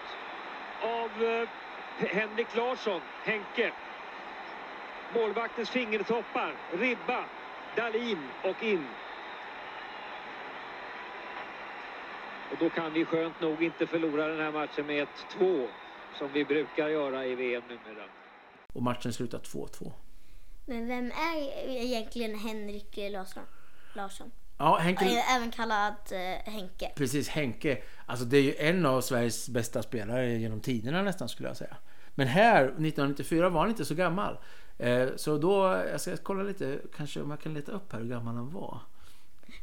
av 0.83 1.25
eh, 1.25 1.49
Henrik 2.09 2.57
Larsson, 2.57 3.01
Henke. 3.25 3.73
Målvaktens 5.15 5.71
fingertoppar, 5.71 6.55
ribba, 6.73 7.25
Dahlin 7.77 8.31
och 8.43 8.63
in. 8.63 8.87
Och 12.51 12.57
då 12.59 12.71
kan 12.71 12.93
vi 12.93 13.05
skönt 13.05 13.41
nog 13.41 13.63
inte 13.63 13.87
förlora 13.87 14.29
den 14.29 14.41
här 14.41 14.53
matchen 14.53 14.87
med 14.87 15.09
1-2 15.39 15.69
som 16.13 16.33
vi 16.33 16.45
brukar 16.45 16.89
göra 16.89 17.27
i 17.27 17.35
VM 17.35 17.63
numera. 17.69 18.09
Och 18.75 18.83
matchen 18.83 19.13
slutade 19.13 19.43
2-2. 19.45 19.93
Men 20.65 20.87
vem 20.89 21.07
är 21.11 21.69
egentligen 21.69 22.39
Henrik 22.39 22.99
Larsson? 23.13 23.43
Larsson? 23.95 24.31
Ja, 24.59 24.77
Henke... 24.77 25.05
Även 25.05 25.51
kallad 25.51 25.95
eh, 26.11 26.53
Henke. 26.53 26.93
Precis, 26.95 27.29
Henke. 27.29 27.83
Alltså 28.07 28.25
det 28.25 28.37
är 28.39 28.43
ju 28.43 28.55
en 28.57 28.87
av 28.87 29.01
Sveriges 29.01 29.49
bästa 29.49 29.83
spelare 29.83 30.37
genom 30.39 30.61
tiderna 30.61 31.03
nästan 31.03 31.29
skulle 31.29 31.49
jag 31.49 31.57
säga. 31.57 31.77
Men 32.15 32.27
här, 32.29 32.65
1994, 32.65 33.49
var 33.49 33.61
han 33.61 33.71
inte 33.71 33.85
så 33.85 33.95
gammal. 33.95 34.39
Eh, 34.79 35.09
så 35.17 35.39
då, 35.39 35.85
jag 35.91 36.01
ska 36.01 36.17
kolla 36.17 36.43
lite, 36.43 36.79
kanske 36.97 37.23
om 37.23 37.31
jag 37.31 37.41
kan 37.41 37.55
leta 37.55 37.73
upp 37.73 37.93
här 37.93 38.01
hur 38.01 38.09
gammal 38.09 38.35
han 38.35 38.51
var. 38.51 38.81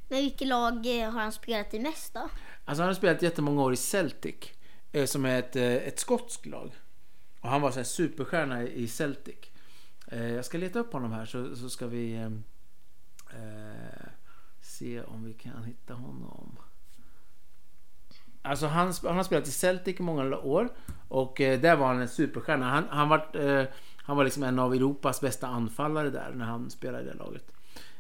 Men 0.08 0.20
vilket 0.20 0.48
lag 0.48 0.74
eh, 1.02 1.12
har 1.12 1.22
han 1.22 1.32
spelat 1.32 1.74
i 1.74 1.80
mest 1.80 2.14
då? 2.14 2.30
Alltså 2.66 2.82
han 2.82 2.88
har 2.90 2.94
spelat 2.94 3.22
jättemånga 3.22 3.64
år 3.64 3.74
i 3.74 3.78
Celtic. 3.78 4.36
eh, 4.92 5.06
som 5.06 5.26
är 5.26 5.40
ett, 5.40 5.56
ett 5.56 6.00
skotskt 6.00 6.46
lag. 6.46 6.72
Och 7.46 7.52
han 7.52 7.62
var 7.62 7.72
så 7.72 7.80
här 7.80 7.84
superstjärna 7.84 8.64
i 8.64 8.88
Celtic. 8.88 9.36
Eh, 10.08 10.34
jag 10.34 10.46
ska 10.46 10.58
leta 10.58 10.80
upp 10.80 10.94
honom 10.94 11.12
här 11.12 11.25
så, 11.25 11.56
så 11.56 11.70
ska 11.70 11.88
vi 11.88 12.16
eh, 12.16 12.25
eh 13.40 14.08
se 14.62 15.02
om 15.02 15.24
vi 15.24 15.34
kan 15.34 15.64
hitta 15.64 15.94
honom. 15.94 16.58
Alltså 18.42 18.68
han, 18.68 18.94
han 19.04 19.16
har 19.16 19.24
spelat 19.24 19.48
i 19.48 19.52
Celtic 19.52 20.00
i 20.00 20.04
många 20.04 20.38
år 20.38 20.70
och 21.08 21.42
eh, 21.42 21.60
där 21.60 21.75
var 21.75 21.88
han 21.88 22.02
en 22.02 22.08
superstjärna. 22.08 22.70
Han, 22.70 22.84
han, 22.90 23.10
var, 23.10 23.48
eh, 23.48 23.66
han 23.98 24.18
var 24.18 24.24
liksom 24.24 24.44
en 24.44 24.60
av 24.60 24.74
Europas 24.74 25.22
bästa 25.22 25.48
anfallare 25.48 26.10
där 26.10 26.32
när 26.36 26.46
han 26.46 26.70
spelade 26.70 27.04
i 27.04 27.08
det 27.08 27.14
laget. 27.14 27.52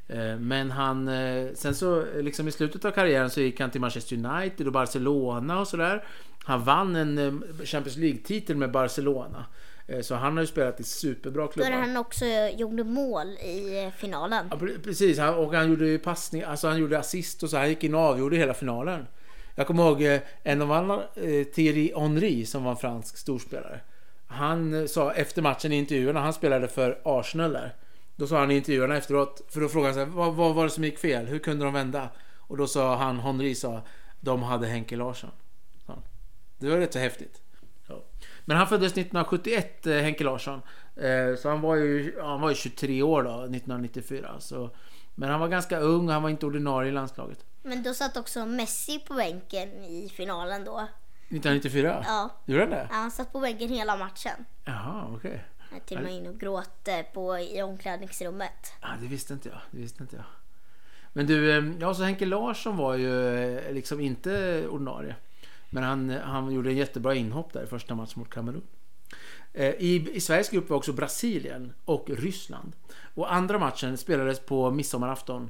Eh, 0.07 0.37
men 0.39 0.71
han, 0.71 1.07
eh, 1.07 1.47
sen 1.53 1.75
så 1.75 2.03
liksom 2.15 2.47
i 2.47 2.51
slutet 2.51 2.85
av 2.85 2.91
karriären 2.91 3.29
så 3.29 3.41
gick 3.41 3.59
han 3.59 3.71
till 3.71 3.81
Manchester 3.81 4.15
United 4.15 4.67
och 4.67 4.73
Barcelona 4.73 5.59
och 5.59 5.67
sådär. 5.67 6.03
Han 6.43 6.63
vann 6.63 6.95
en 6.95 7.17
eh, 7.17 7.65
Champions 7.65 7.97
League-titel 7.97 8.57
med 8.57 8.71
Barcelona. 8.71 9.45
Eh, 9.87 10.01
Så 10.01 10.15
han 10.15 10.33
har 10.37 10.43
ju 10.43 10.47
spelat 10.47 10.79
i 10.79 10.83
superbra 10.83 11.47
klubbar. 11.47 11.69
Där 11.71 11.77
han 11.77 11.97
också 11.97 12.25
gjorde 12.57 12.83
mål 12.83 13.27
i 13.27 13.83
eh, 13.83 13.91
finalen. 13.91 14.47
Ja, 14.51 14.57
pre- 14.57 14.83
precis, 14.83 15.19
och 15.19 15.53
han 15.53 15.69
gjorde 15.69 15.87
ju 15.87 15.99
passning, 15.99 16.43
alltså 16.43 16.67
han 16.67 16.77
gjorde 16.77 16.99
assist 16.99 17.43
och 17.43 17.49
så. 17.49 17.57
Han 17.57 17.69
gick 17.69 17.83
in 17.83 17.95
och 17.95 18.01
avgjorde 18.01 18.37
hela 18.37 18.53
finalen. 18.53 19.07
Jag 19.55 19.67
kommer 19.67 19.83
ihåg 19.83 20.03
eh, 20.03 20.19
en 20.43 20.61
av 20.61 20.71
alla, 20.71 20.93
eh, 21.15 21.43
Thierry 21.43 21.93
Henry 21.97 22.45
som 22.45 22.63
var 22.63 22.71
en 22.71 22.77
fransk 22.77 23.17
storspelare. 23.17 23.79
Han 24.27 24.73
eh, 24.81 24.85
sa 24.85 25.11
efter 25.13 25.41
matchen 25.41 25.71
i 25.71 25.75
intervjuerna, 25.77 26.19
han 26.19 26.33
spelade 26.33 26.67
för 26.67 26.99
Arsenal 27.03 27.53
där. 27.53 27.75
Då 28.15 28.27
sa 28.27 28.39
han 28.39 28.51
i 28.51 28.55
intervjuerna 28.55 28.97
efteråt, 28.97 29.41
för 29.49 29.61
då 29.61 29.69
frågade 29.69 29.87
han 29.93 29.93
så 29.93 29.99
här, 30.11 30.17
vad, 30.17 30.33
vad 30.33 30.55
var 30.55 30.63
det 30.63 30.69
som 30.69 30.83
gick 30.83 30.99
fel? 30.99 31.25
Hur 31.25 31.39
kunde 31.39 31.65
de 31.65 31.73
vända? 31.73 32.09
Och 32.37 32.57
då 32.57 32.67
sa 32.67 32.95
han, 32.95 33.19
Henry 33.19 33.55
sa, 33.55 33.81
de 34.19 34.43
hade 34.43 34.67
Henke 34.67 34.95
Larsson. 34.95 35.31
han. 35.85 36.01
Det 36.57 36.69
var 36.69 36.77
rätt 36.77 36.93
så 36.93 36.99
häftigt. 36.99 37.41
Ja. 37.87 38.03
Men 38.45 38.57
han 38.57 38.67
föddes 38.67 38.91
1971, 38.91 39.85
eh, 39.87 39.93
Henke 39.93 40.23
Larsson. 40.23 40.61
Eh, 40.95 41.35
Så 41.37 41.49
han 41.49 41.61
var 41.61 41.75
ju, 41.75 42.19
han 42.21 42.41
var 42.41 42.49
ju 42.49 42.55
23 42.55 43.01
år 43.03 43.23
då, 43.23 43.29
1994. 43.29 44.35
Så, 44.39 44.69
men 45.15 45.29
han 45.29 45.39
var 45.39 45.47
ganska 45.47 45.79
ung 45.79 46.07
och 46.07 46.13
han 46.13 46.23
var 46.23 46.29
inte 46.29 46.45
ordinarie 46.45 46.89
i 46.89 46.91
landslaget. 46.91 47.45
Men 47.63 47.83
då 47.83 47.93
satt 47.93 48.17
också 48.17 48.45
Messi 48.45 48.99
på 48.99 49.13
bänken 49.13 49.69
i 49.83 50.09
finalen 50.15 50.63
då. 50.63 50.87
1994? 51.29 52.03
Ja. 52.07 52.29
Gjorde 52.45 52.61
han 52.61 52.69
det? 52.69 52.87
Ja, 52.89 52.95
Han 52.95 53.11
satt 53.11 53.31
på 53.31 53.39
bänken 53.39 53.69
hela 53.69 53.95
matchen. 53.97 54.45
Jaha, 54.65 55.07
okej. 55.15 55.43
Jag 55.71 55.85
till 55.85 55.97
och 55.97 56.03
med 56.03 56.13
in 56.13 56.27
och 56.27 56.39
gråt 56.39 56.87
eh, 56.87 57.01
på, 57.13 57.39
i 57.39 57.61
omklädningsrummet. 57.61 58.73
Ja, 58.81 58.87
det 59.01 59.07
visste 59.07 59.33
inte 59.33 59.49
jag. 59.49 59.59
Det 59.71 59.77
visste 59.77 60.03
inte 60.03 60.15
jag. 60.15 60.25
Men 61.13 61.27
du, 61.27 61.57
eh, 61.57 61.63
ja 61.79 61.93
så 61.93 62.03
Henke 62.03 62.25
Larsson 62.25 62.77
var 62.77 62.95
ju 62.95 63.35
eh, 63.35 63.73
liksom 63.73 63.99
inte 63.99 64.63
ordinarie. 64.67 65.15
Men 65.69 65.83
han, 65.83 66.09
han 66.09 66.51
gjorde 66.51 66.69
en 66.69 66.77
jättebra 66.77 67.15
inhopp 67.15 67.53
där 67.53 67.63
i 67.63 67.67
första 67.67 67.95
matchen 67.95 68.13
mot 68.19 68.29
Kamerun. 68.29 68.61
Eh, 69.53 69.69
I, 69.69 70.09
I 70.13 70.21
Sveriges 70.21 70.49
grupp 70.49 70.69
var 70.69 70.77
också 70.77 70.93
Brasilien 70.93 71.73
och 71.85 72.09
Ryssland. 72.09 72.71
Och 73.13 73.33
andra 73.33 73.59
matchen 73.59 73.97
spelades 73.97 74.39
på 74.39 74.71
midsommarafton 74.71 75.49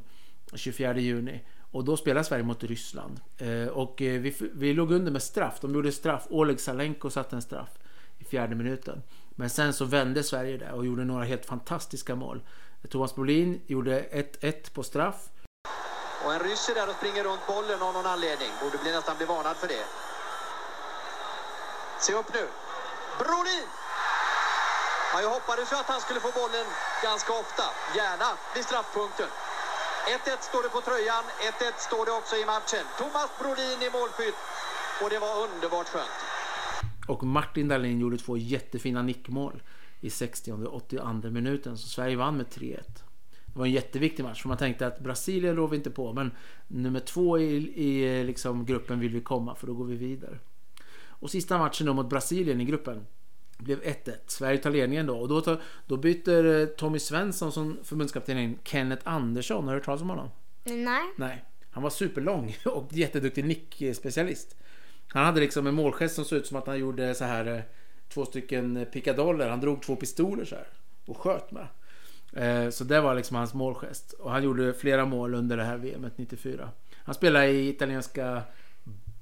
24 0.53 0.97
juni. 0.97 1.41
Och 1.71 1.85
då 1.85 1.97
spelade 1.97 2.23
Sverige 2.23 2.43
mot 2.43 2.63
Ryssland. 2.63 3.19
Eh, 3.37 3.67
och 3.67 4.01
eh, 4.01 4.21
vi, 4.21 4.35
vi 4.53 4.73
låg 4.73 4.91
under 4.91 5.11
med 5.11 5.21
straff. 5.21 5.59
De 5.61 5.73
gjorde 5.73 5.91
straff. 5.91 6.27
Oleg 6.29 6.59
Salenko 6.59 7.09
satte 7.09 7.35
en 7.35 7.41
straff 7.41 7.69
i 8.17 8.23
fjärde 8.23 8.55
minuten. 8.55 9.01
Men 9.35 9.49
sen 9.49 9.73
så 9.73 9.85
vände 9.85 10.23
Sverige 10.23 10.57
där 10.57 10.71
och 10.71 10.85
gjorde 10.85 11.05
några 11.05 11.23
helt 11.23 11.45
fantastiska 11.45 12.15
mål. 12.15 12.41
Thomas 12.89 13.15
Brolin 13.15 13.61
gjorde 13.67 14.01
1-1 14.01 14.73
på 14.73 14.83
straff. 14.83 15.15
Och 16.25 16.33
en 16.33 16.39
ryss 16.39 16.69
är 16.69 16.75
där 16.75 16.89
och 16.89 16.95
springer 16.95 17.23
runt 17.23 17.47
bollen 17.47 17.81
av 17.81 17.93
någon 17.93 18.05
anledning. 18.05 18.49
Borde 18.61 18.77
bli 18.77 18.91
nästan 18.91 19.17
bli 19.17 19.25
varnad 19.25 19.55
för 19.55 19.67
det. 19.67 19.85
Se 21.99 22.13
upp 22.13 22.33
nu. 22.33 22.47
Brolin! 23.19 23.67
Ja, 25.13 25.21
jag 25.21 25.29
hoppades 25.29 25.71
ju 25.71 25.75
att 25.75 25.85
han 25.85 26.01
skulle 26.01 26.19
få 26.19 26.31
bollen 26.31 26.65
ganska 27.03 27.33
ofta. 27.33 27.63
Gärna 27.95 28.29
vid 28.55 28.65
straffpunkten. 28.65 29.29
1-1 30.25 30.37
står 30.39 30.63
det 30.63 30.69
på 30.69 30.81
tröjan. 30.81 31.23
1-1 31.59 31.71
står 31.77 32.05
det 32.05 32.11
också 32.11 32.35
i 32.35 32.45
matchen. 32.45 32.85
Thomas 32.97 33.29
Brolin 33.39 33.81
i 33.81 33.89
målskytt. 33.89 34.35
Och 35.01 35.09
det 35.09 35.19
var 35.19 35.43
underbart 35.43 35.89
skönt. 35.89 36.24
Och 37.07 37.23
Martin 37.23 37.67
Dahlin 37.67 37.99
gjorde 37.99 38.17
två 38.17 38.37
jättefina 38.37 39.01
nickmål 39.01 39.61
i 40.01 40.09
60 40.09 40.51
och 40.51 40.73
82 40.73 41.13
minuten. 41.13 41.77
Så 41.77 41.87
Sverige 41.87 42.15
vann 42.15 42.37
med 42.37 42.45
3-1. 42.45 42.79
Det 43.45 43.59
var 43.59 43.65
en 43.65 43.71
jätteviktig 43.71 44.23
match 44.23 44.41
för 44.41 44.49
man 44.49 44.57
tänkte 44.57 44.87
att 44.87 44.99
Brasilien 44.99 45.55
rår 45.55 45.67
vi 45.67 45.77
inte 45.77 45.91
på 45.91 46.13
men 46.13 46.31
nummer 46.67 46.99
två 46.99 47.39
i, 47.39 47.55
i 47.83 48.23
liksom 48.23 48.65
gruppen 48.65 48.99
vill 48.99 49.13
vi 49.13 49.21
komma 49.21 49.55
för 49.55 49.67
då 49.67 49.73
går 49.73 49.85
vi 49.85 49.95
vidare. 49.95 50.39
Och 51.07 51.31
sista 51.31 51.57
matchen 51.57 51.87
då 51.87 51.93
mot 51.93 52.09
Brasilien 52.09 52.61
i 52.61 52.65
gruppen 52.65 53.05
blev 53.57 53.81
1-1. 53.81 54.11
Sverige 54.27 54.57
tar 54.57 54.71
ledningen 54.71 55.05
då 55.05 55.17
och 55.17 55.27
då, 55.27 55.41
tar, 55.41 55.61
då 55.87 55.97
byter 55.97 56.61
eh, 56.61 56.65
Tommy 56.65 56.99
Svensson 56.99 57.51
som 57.51 57.77
förbundskapten 57.83 58.37
in 58.37 58.59
Kenneth 58.63 59.01
Andersson. 59.07 59.63
Har 59.63 59.71
du 59.71 59.77
hört 59.77 59.85
talas 59.85 60.01
om 60.01 60.09
honom? 60.09 60.29
Nej. 60.63 61.03
Nej, 61.15 61.45
han 61.71 61.83
var 61.83 61.89
superlång 61.89 62.55
och 62.65 62.93
jätteduktig 62.93 63.45
nickspecialist. 63.45 64.55
Han 65.15 65.25
hade 65.25 65.39
liksom 65.39 65.67
en 65.67 65.75
målgest 65.75 66.15
som 66.15 66.25
såg 66.25 66.37
ut 66.39 66.47
som 66.47 66.57
att 66.57 66.67
han 66.67 66.79
gjorde 66.79 67.15
så 67.15 67.25
här 67.25 67.45
eh, 67.45 67.61
två 68.13 68.25
stycken 68.25 68.77
eh, 68.77 68.85
pickadoller. 68.85 69.49
Han 69.49 69.59
drog 69.59 69.81
två 69.81 69.95
pistoler 69.95 70.45
så 70.45 70.55
här 70.55 70.67
och 71.05 71.17
sköt 71.17 71.51
med. 71.51 71.67
Eh, 72.33 72.69
så 72.69 72.83
det 72.83 73.01
var 73.01 73.15
liksom 73.15 73.37
hans 73.37 73.53
målgest. 73.53 74.13
Och 74.13 74.31
han 74.31 74.43
gjorde 74.43 74.73
flera 74.73 75.05
mål 75.05 75.35
under 75.35 75.57
det 75.57 75.63
här 75.63 75.77
VMet 75.77 76.17
94. 76.17 76.69
Han 77.03 77.15
spelade 77.15 77.47
i 77.47 77.69
italienska 77.69 78.41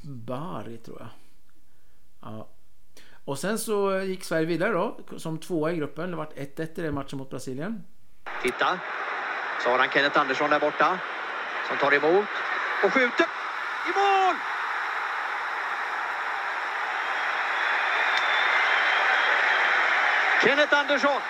Bari 0.02 0.78
tror 0.78 0.98
jag. 1.00 1.10
Ja. 2.22 2.50
Och 3.26 3.40
sen 3.40 3.60
så 3.60 4.00
gick 4.00 4.24
Sverige 4.24 4.46
vidare 4.46 4.74
då 4.74 5.00
som 5.18 5.38
tvåa 5.38 5.72
i 5.72 5.76
gruppen. 5.76 6.12
Det 6.12 6.18
vart 6.18 6.34
1-1 6.34 6.80
i 6.80 6.82
den 6.82 6.94
matchen 6.94 7.18
mot 7.18 7.30
Brasilien. 7.30 7.84
Titta. 8.44 8.80
Så 9.64 9.70
har 9.70 9.80
han 9.80 9.90
Kenneth 9.90 10.20
Andersson 10.20 10.50
där 10.50 10.60
borta. 10.60 11.00
Som 11.68 11.78
tar 11.78 11.94
emot 11.94 12.28
och 12.84 12.94
skjuter. 12.94 13.26
I 13.90 13.92
mål! 13.96 14.53
Kenneth 20.44 20.74
Andersson. 20.74 21.22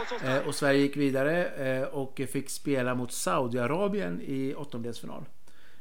Och 0.00 0.06
så 0.08 0.26
Eh, 0.26 0.48
och 0.48 0.54
Sverige 0.54 0.80
gick 0.80 0.96
vidare 0.96 1.44
eh, 1.44 1.82
och 1.82 2.20
fick 2.32 2.50
spela 2.50 2.94
mot 2.94 3.12
Saudiarabien 3.12 4.20
i 4.22 4.54
åttondelsfinal. 4.54 5.24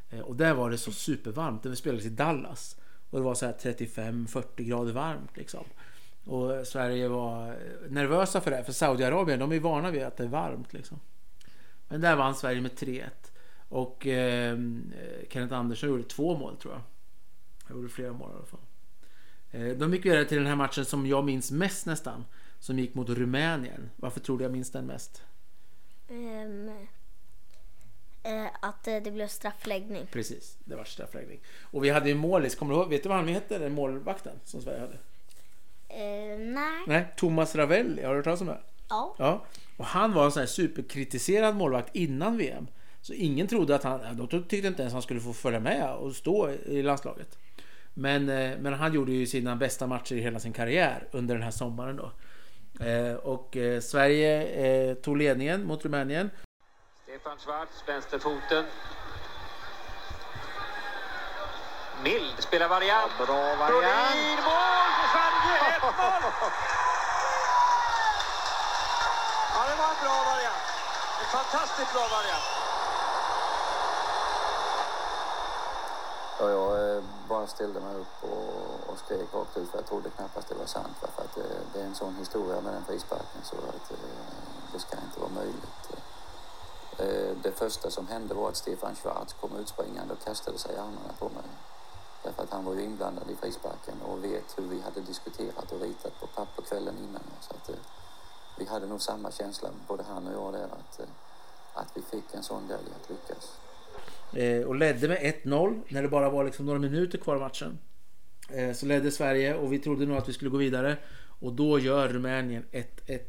Eh, 0.10 0.20
och 0.20 0.36
där 0.36 0.54
var 0.54 0.70
det 0.70 0.78
så 0.78 0.92
supervarmt. 0.92 1.64
Det 1.64 1.76
spelades 1.76 2.06
i 2.06 2.10
Dallas. 2.10 2.76
Och 3.10 3.20
det 3.20 3.26
var 3.26 3.36
så 3.36 3.46
här 3.46 3.54
35-40 3.54 4.44
grader 4.56 4.94
varmt 4.94 5.38
liksom. 5.38 5.64
Och 6.26 6.68
Sverige 6.68 7.08
var 7.08 7.56
nervösa 7.90 8.42
för 8.42 8.52
det. 8.52 8.64
För 8.64 8.72
Saudiarabien, 8.72 9.40
de 9.40 9.52
är 9.52 9.60
vana 9.60 9.92
vid 9.92 10.04
att 10.04 10.18
det 10.18 10.24
är 10.24 10.28
varmt 10.28 10.74
liksom. 10.74 11.00
Men 11.88 12.02
där 12.02 12.16
vann 12.16 12.36
Sverige 12.36 12.62
med 12.62 12.72
3-1. 12.72 13.04
Och 13.70 14.08
eh, 14.08 14.58
Kenneth 15.30 15.54
Andersson 15.54 15.90
gjorde 15.90 16.04
två 16.04 16.38
mål 16.38 16.58
tror 16.58 16.74
jag. 16.74 16.82
Jag 17.68 17.78
gjorde 17.78 17.90
flera 17.90 18.14
mål 18.14 18.30
i 18.32 18.36
alla 18.36 18.46
fall. 18.46 18.60
Eh, 19.52 19.68
De 19.68 19.94
gick 19.94 20.06
vidare 20.06 20.26
till 20.26 20.38
den 20.38 20.48
här 20.48 20.56
matchen 20.56 20.86
som 20.86 21.08
jag 21.08 21.26
minns 21.26 21.52
mest 21.52 21.86
nästan. 21.86 22.26
Som 22.60 22.80
gick 22.80 22.94
mot 22.94 23.10
Rumänien. 23.10 23.90
Varför 23.96 24.20
tror 24.20 24.38
du 24.38 24.44
jag 24.44 24.52
minns 24.52 24.72
den 24.72 24.86
mest? 24.86 25.24
Ehm, 26.10 26.70
eh, 28.24 28.46
att 28.62 28.88
eh, 28.88 28.96
det 29.04 29.12
blev 29.12 29.28
straffläggning. 29.28 30.08
Precis, 30.12 30.58
det 30.64 30.76
var 30.76 30.84
straffläggning. 30.84 31.40
Och 31.62 31.84
vi 31.84 31.90
hade 31.90 32.10
ju 32.10 32.16
målis, 32.16 32.56
kommer 32.56 32.74
du 32.74 32.80
ihåg? 32.80 32.90
Vet 32.90 33.04
du 33.04 33.10
vad 33.10 33.18
han 33.18 33.28
heter, 33.28 33.60
den 33.60 33.72
målvakten 33.74 34.40
som 34.46 34.62
Sverige 34.62 34.80
hade? 34.80 34.98
Eh, 35.90 36.40
nej. 36.40 36.84
Nej, 36.88 37.14
Thomas 37.18 37.56
Ravelli, 37.56 38.04
har 38.04 38.10
du 38.10 38.16
hört 38.16 38.24
talas 38.24 38.42
om 38.42 38.48
det? 38.48 38.60
Ja. 38.90 39.16
Ja. 39.18 39.46
Och 39.78 39.86
han 39.86 40.14
var 40.14 40.26
en 40.26 40.32
sån 40.32 40.40
här 40.40 40.48
superkritiserad 40.48 41.56
målvakt 41.56 41.96
innan 41.96 42.38
VM. 42.38 42.68
Så 43.02 43.14
ingen 43.14 43.48
trodde 43.48 43.76
att 43.76 43.84
han, 43.84 44.18
de 44.18 44.28
tyckte 44.28 44.68
inte 44.68 44.82
ens 44.82 44.94
han 44.94 45.02
skulle 45.02 45.20
få 45.20 45.34
följa 45.34 45.60
med 45.60 45.94
och 45.94 46.16
stå 46.16 46.50
i 46.50 46.82
landslaget. 46.84 47.38
Men, 48.00 48.30
eh, 48.30 48.58
men 48.60 48.74
han 48.74 48.94
gjorde 48.94 49.12
ju 49.12 49.26
sina 49.28 49.56
bästa 49.56 49.88
matcher 49.88 50.16
i 50.16 50.22
hela 50.22 50.40
sin 50.40 50.54
karriär 50.54 51.08
under 51.12 51.36
den 51.36 51.44
här 51.44 51.52
sommaren 51.52 51.96
då. 51.96 52.12
Eh, 52.86 53.14
Och 53.16 53.58
eh, 53.58 53.80
Sverige 53.82 54.96
tog 54.96 55.18
ledningen 55.18 55.66
mot 55.66 55.86
Rumänien. 55.86 56.30
Stefan 57.04 57.38
Schwarz, 57.38 57.84
vänsterfoten. 57.88 58.66
Mild 62.04 62.36
spelar 62.40 62.68
variant. 62.70 63.12
Bra 63.18 63.56
variant. 63.56 63.70
Brolin, 63.72 64.40
mål 64.50 64.90
för 65.00 65.08
Sverige! 65.14 65.58
1-0! 65.80 65.92
Ja, 69.56 69.62
det 69.70 69.76
var 69.82 69.90
en 69.90 70.00
bra 70.04 70.18
variant. 70.32 70.64
En 71.22 71.30
fantastiskt 71.38 71.94
bra 71.94 72.02
variant. 72.18 72.59
Och 76.40 76.50
jag 76.50 76.96
eh, 76.96 77.04
bara 77.30 77.48
ställde 77.48 77.80
mig 77.80 77.96
upp 77.96 78.24
och, 78.24 78.92
och 78.92 78.98
skrek 78.98 79.34
rakt 79.34 79.58
ut 79.58 79.70
för 79.70 79.78
jag 79.78 79.86
trodde 79.86 80.10
knappast 80.10 80.50
det 80.50 80.56
var 80.56 80.66
sant. 80.66 80.98
För 81.02 81.24
att 81.24 81.36
det, 81.36 81.48
det 81.74 81.82
är 81.82 81.86
en 81.86 81.96
sån 81.96 82.16
historia 82.16 82.62
med 82.62 82.74
den 82.74 82.86
frisparken 82.86 83.42
så 83.44 83.56
att 83.56 83.92
eh, 83.92 83.98
det 84.74 84.80
ska 84.80 84.98
inte 84.98 85.20
vara 85.20 85.32
möjligt. 85.32 85.66
Det 87.44 87.52
första 87.52 87.90
som 87.90 88.08
hände 88.08 88.34
var 88.34 88.50
att 88.50 88.56
Stefan 88.56 88.96
Schwarz 88.96 89.34
kom 89.34 89.56
utspringande 89.56 90.14
och 90.14 90.24
kastade 90.26 90.58
sig 90.58 90.76
i 90.76 90.78
armarna 90.78 91.14
på 91.20 91.26
mig. 91.26 91.50
Därför 92.24 92.44
att 92.44 92.52
han 92.52 92.66
var 92.66 92.74
ju 92.74 92.84
inblandad 92.84 93.30
i 93.30 93.36
frisparken 93.36 94.02
och 94.02 94.24
vet 94.24 94.58
hur 94.58 94.64
vi 94.64 94.82
hade 94.82 95.02
diskuterat 95.02 95.72
och 95.72 95.82
ritat 95.82 96.20
på 96.20 96.28
papper 96.28 96.62
kvällen 96.62 96.98
innan. 96.98 97.22
Så 97.40 97.56
att, 97.56 97.70
vi 98.58 98.66
hade 98.66 98.88
nog 98.88 99.02
samma 99.02 99.32
känsla, 99.32 99.70
både 99.88 100.04
han 100.04 100.28
och 100.28 100.34
jag 100.34 100.54
där, 100.54 100.64
att, 100.64 101.00
att 101.74 101.88
vi 101.94 102.02
fick 102.02 102.34
en 102.34 102.44
sån 102.44 102.68
grej 102.68 102.86
att 103.02 103.10
lyckas. 103.10 103.60
Eh, 104.34 104.62
och 104.62 104.76
ledde 104.76 105.08
med 105.08 105.18
1-0 105.44 105.82
när 105.90 106.02
det 106.02 106.08
bara 106.08 106.30
var 106.30 106.44
liksom 106.44 106.66
några 106.66 106.80
minuter 106.80 107.18
kvar 107.18 107.36
av 107.36 107.42
matchen. 107.42 107.78
Eh, 108.50 108.74
så 108.74 108.86
ledde 108.86 109.12
Sverige 109.12 109.56
och 109.56 109.74
vi 109.74 109.80
trodde 109.80 110.06
nog 110.06 110.18
att 110.18 110.30
vi 110.30 110.34
skulle 110.34 110.52
gå 110.52 110.58
vidare. 110.58 110.98
Och 111.40 111.54
då 111.54 111.80
gör 111.80 112.08
Rumänien 112.08 112.66
1-1. 112.72 113.20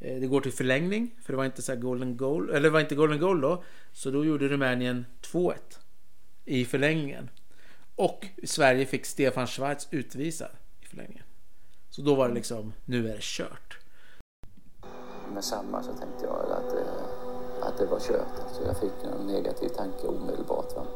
Eh, 0.00 0.20
det 0.20 0.26
går 0.26 0.40
till 0.40 0.52
förlängning, 0.52 1.10
för 1.22 1.32
det 1.32 1.36
var 1.36 1.44
inte 1.44 1.62
så 1.62 1.72
här 1.72 1.80
golden 1.80 2.16
goal, 2.16 2.50
eller 2.50 2.60
det 2.60 2.70
var 2.70 2.80
inte 2.80 2.94
golden 2.94 3.20
goal 3.20 3.40
då. 3.40 3.64
Så 3.92 4.10
då 4.10 4.24
gjorde 4.24 4.48
Rumänien 4.48 5.06
2-1 5.22 5.54
i 6.44 6.64
förlängningen. 6.64 7.30
Och 7.96 8.26
Sverige 8.44 8.86
fick 8.86 9.06
Stefan 9.06 9.46
Schwarz 9.46 9.88
utvisad 9.90 10.50
i 10.80 10.86
förlängningen. 10.86 11.24
Så 11.90 12.02
då 12.02 12.14
var 12.14 12.28
det 12.28 12.34
liksom, 12.34 12.72
nu 12.84 13.08
är 13.10 13.14
det 13.14 13.22
kört. 13.22 13.78
Med 15.34 15.44
samma 15.44 15.82
så 15.82 15.92
tänkte 15.92 16.24
jag 16.24 16.52
att, 16.52 16.72
att 17.76 17.82
det 17.82 17.86
var 17.86 18.00
kört. 18.00 18.34
Alltså 18.42 18.62
jag 18.66 18.80
fick 18.80 19.04
en 19.04 19.26
negativ 19.26 19.68
tanke 19.68 20.06
omedelbart. 20.06 20.72
Va? 20.76 20.86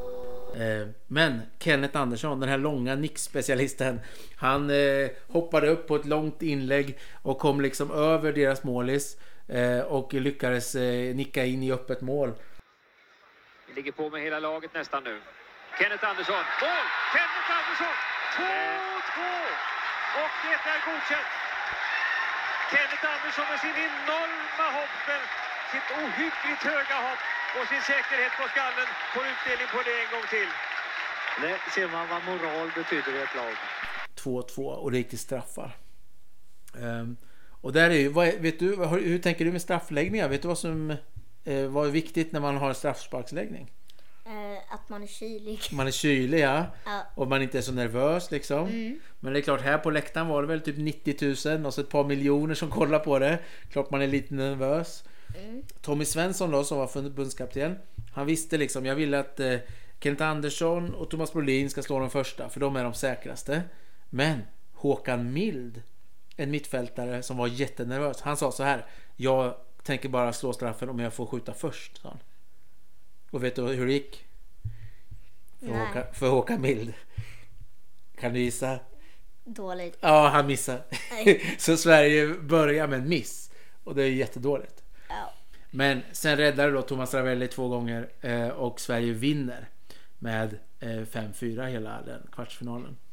Eh, 0.65 0.89
Men 1.07 1.43
Kenneth 1.59 1.97
Andersson, 2.01 2.41
den 2.41 2.49
här 2.49 2.59
långa 2.59 2.95
nickspecialisten, 2.95 4.01
han 4.37 4.71
eh, 4.71 5.11
hoppade 5.29 5.69
upp 5.69 5.89
på 5.89 5.97
ett 5.97 6.07
långt 6.07 6.43
inlägg 6.43 6.99
och 7.23 7.39
kom 7.39 7.61
liksom 7.61 7.91
över 7.91 8.33
deras 8.33 8.65
målis 8.65 9.17
eh, 9.49 9.81
och 9.81 10.15
lyckades 10.15 10.75
nicka 11.15 11.45
in 11.45 11.63
i 11.63 11.73
öppet 11.73 12.01
mål. 12.01 12.33
Vi 13.69 13.75
ligger 13.75 13.93
på 13.93 14.11
med 14.11 14.23
hela 14.23 14.41
laget 14.41 14.75
nästan 14.75 15.05
nu. 15.05 15.21
Kenneth 15.79 16.05
Andersson. 16.11 16.45
Mål! 16.63 16.85
Kenneth 17.15 17.51
Andersson! 17.59 17.95
2-2! 18.37 19.21
Och 20.23 20.35
det 20.45 20.71
är 20.75 20.81
godkänt. 20.89 21.31
Kenneth 22.73 23.05
Andersson 23.15 23.47
med 23.51 23.61
sin 23.65 23.77
enorma 23.89 24.67
hopp, 24.79 24.95
sitt 25.73 25.89
ohyggligt 26.03 26.63
höga 26.71 26.97
hopp 27.07 27.23
och 27.57 27.67
sin 27.71 27.83
säkerhet 27.91 28.33
på 28.41 28.45
skallen 28.53 28.89
får 29.15 29.25
utdelning 29.33 29.69
på 29.75 29.81
det 29.87 29.97
en 30.03 30.11
gång 30.15 30.27
till. 30.37 30.51
Det 31.43 31.57
ser 31.75 31.89
man 31.95 32.05
vad 32.13 32.21
moral 32.31 32.69
betyder 32.79 33.13
i 33.19 33.23
ett 33.27 33.35
lag. 33.41 33.55
2-2 34.25 34.57
och 34.83 34.91
det 34.91 34.99
gick 34.99 35.09
till 35.09 35.19
straffar. 35.29 35.71
Ehm, 36.83 37.17
och 37.61 37.73
där 37.73 37.91
är 37.91 37.95
ju, 37.95 38.09
vad, 38.09 38.27
vet 38.35 38.59
du, 38.59 38.77
hur 38.87 39.19
tänker 39.19 39.45
du 39.45 39.53
med 39.53 39.63
straffläggningar? 39.63 40.29
Vet 40.29 40.43
du 40.43 40.49
vad 40.49 40.59
som 40.59 40.91
eh, 41.45 41.67
vad 41.67 41.87
är 41.87 41.91
viktigt 41.91 42.33
när 42.33 42.41
man 42.41 42.57
har 42.57 42.69
en 42.69 42.75
straffsparksläggning? 42.75 43.71
Eh, 44.27 44.75
att 44.75 44.89
man 44.89 45.03
är 45.03 45.07
kylig. 45.07 45.61
Man 45.73 45.87
är 45.87 45.91
kylig 45.91 46.41
ja. 46.41 46.67
Ja. 46.85 47.07
Och 47.15 47.29
man 47.29 47.43
inte 47.43 47.59
är 47.59 47.63
så 47.63 47.73
nervös 47.73 48.31
liksom. 48.31 48.99
Men 49.21 49.33
det 49.33 49.39
är 49.39 49.43
klart 49.43 49.61
här 49.61 49.79
på 49.79 49.91
läktaren 49.91 50.29
var 50.29 50.43
det 50.43 50.49
väl 50.49 50.61
typ 50.61 50.77
90 50.79 51.57
000 51.57 51.67
och 51.67 51.75
så 51.75 51.81
ett 51.81 51.89
par 51.89 52.05
miljoner 52.05 52.55
som 52.55 52.71
kollar 52.71 52.99
på 52.99 53.19
det. 53.19 53.39
Klart 53.71 53.91
man 53.91 54.03
är 54.03 54.07
lite 54.07 54.35
nervös. 54.35 55.05
Tommy 55.81 56.05
Svensson 56.05 56.51
då 56.51 56.65
som 56.65 56.79
var 56.79 56.87
förbundskapten. 56.87 57.79
Han 58.13 58.27
visste 58.27 58.59
liksom, 58.59 58.87
jag 58.87 58.95
ville 58.95 59.19
att 59.19 59.41
eh, 59.41 59.57
Kent 60.01 60.21
Andersson 60.21 60.95
och 60.95 61.11
Thomas 61.11 61.33
Brolin 61.33 61.71
ska 61.71 61.83
slå 61.83 61.99
de 61.99 62.11
första 62.11 62.49
för 62.49 62.61
de 62.61 62.77
är 62.77 62.85
de 62.85 62.95
säkraste. 62.95 63.63
Men 64.11 64.43
Håkan 64.73 65.33
Mild, 65.33 65.83
en 66.37 66.51
mittfältare 66.51 67.23
som 67.23 67.37
var 67.37 67.47
jättenervös. 67.47 68.21
Han 68.21 68.37
sa 68.37 68.53
så 68.53 68.63
här. 68.63 68.87
Jag 69.17 69.55
tänker 69.83 70.09
bara 70.09 70.33
slå 70.33 70.53
straffen 70.53 70.89
om 70.89 70.99
jag 70.99 71.15
får 71.15 71.27
skjuta 71.27 71.55
först. 71.55 72.01
Sa 72.03 72.09
han. 72.09 72.19
Och 73.31 73.45
vet 73.45 73.57
du 73.57 73.63
hur 73.63 73.87
det 73.87 73.93
gick? 73.93 74.25
För, 75.59 75.67
Nej. 75.67 75.87
Håkan, 75.87 76.05
för 76.13 76.29
Håkan 76.29 76.61
Mild. 76.61 76.93
Kan 78.21 78.33
du 78.33 78.41
gissa? 78.41 78.79
Dåligt. 79.45 79.99
Ja, 80.01 80.29
han 80.29 80.47
missade. 80.47 80.83
Så 81.59 81.77
Sverige 81.77 82.27
börjar 82.29 82.87
med 82.87 82.99
en 82.99 83.09
miss. 83.09 83.51
Och 83.85 83.95
det 83.95 84.03
är 84.03 84.11
jättedåligt. 84.11 84.83
Men 85.71 86.03
sen 86.13 86.37
räddade 86.37 86.73
då 86.73 86.83
Thomas 86.83 87.15
Ravelli 87.15 87.49
två 87.49 87.69
gånger 87.69 88.09
eh, 88.21 88.49
och 88.49 88.81
Sverige 88.81 89.13
vinner 89.13 89.69
med 90.19 90.59
eh, 90.81 90.89
5-4 90.89 91.67
hela 91.67 92.03
den 92.03 92.23
kvartsfinalen. 92.33 92.87
Alltså. 92.87 93.11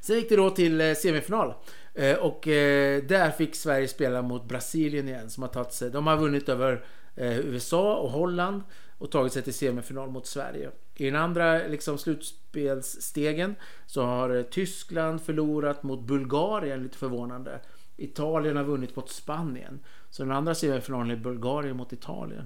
Sen 0.00 0.16
gick 0.16 0.28
det 0.28 0.36
då 0.36 0.50
till 0.50 0.80
eh, 0.80 0.94
semifinal. 0.94 1.54
Eh, 1.94 2.16
och 2.16 2.48
eh, 2.48 3.02
där 3.02 3.30
fick 3.30 3.54
Sverige 3.54 3.88
spela 3.88 4.22
mot 4.22 4.44
Brasilien 4.44 5.08
igen. 5.08 5.30
Som 5.30 5.42
har 5.42 5.50
tagit 5.50 5.72
sig, 5.72 5.90
de 5.90 6.06
har 6.06 6.16
vunnit 6.16 6.48
över 6.48 6.84
USA 7.20 7.96
och 7.96 8.10
Holland 8.10 8.62
och 8.98 9.10
tagit 9.10 9.32
sig 9.32 9.42
till 9.42 9.54
semifinal 9.54 10.10
mot 10.10 10.26
Sverige. 10.26 10.70
I 11.00 11.04
den 11.04 11.16
andra 11.16 11.58
liksom, 11.58 11.98
slutspelsstegen 11.98 13.54
så 13.86 14.02
har 14.02 14.36
eh, 14.36 14.42
Tyskland 14.42 15.22
förlorat 15.22 15.82
mot 15.82 16.00
Bulgarien, 16.00 16.82
lite 16.82 16.98
förvånande. 16.98 17.60
Italien 17.96 18.56
har 18.56 18.64
vunnit 18.64 18.96
mot 18.96 19.10
Spanien. 19.10 19.80
Så 20.10 20.22
den 20.22 20.32
andra 20.32 20.54
semifinalen 20.54 21.10
är 21.10 21.16
Bulgarien 21.16 21.76
mot 21.76 21.92
Italien. 21.92 22.44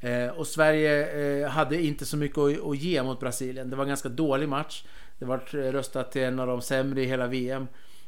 Eh, 0.00 0.28
och 0.28 0.46
Sverige 0.46 1.06
eh, 1.42 1.48
hade 1.48 1.82
inte 1.82 2.06
så 2.06 2.16
mycket 2.16 2.38
att, 2.38 2.66
att 2.66 2.78
ge 2.78 3.02
mot 3.02 3.20
Brasilien. 3.20 3.70
Det 3.70 3.76
var 3.76 3.84
en 3.84 3.88
ganska 3.88 4.08
dålig 4.08 4.48
match. 4.48 4.84
Det 5.18 5.24
var 5.24 5.36
eh, 5.36 5.72
röstat 5.72 6.12
till 6.12 6.22
en 6.22 6.40
av 6.40 6.46
de 6.46 6.62
sämre 6.62 7.02
i 7.02 7.06
hela 7.06 7.26
VM. 7.26 7.66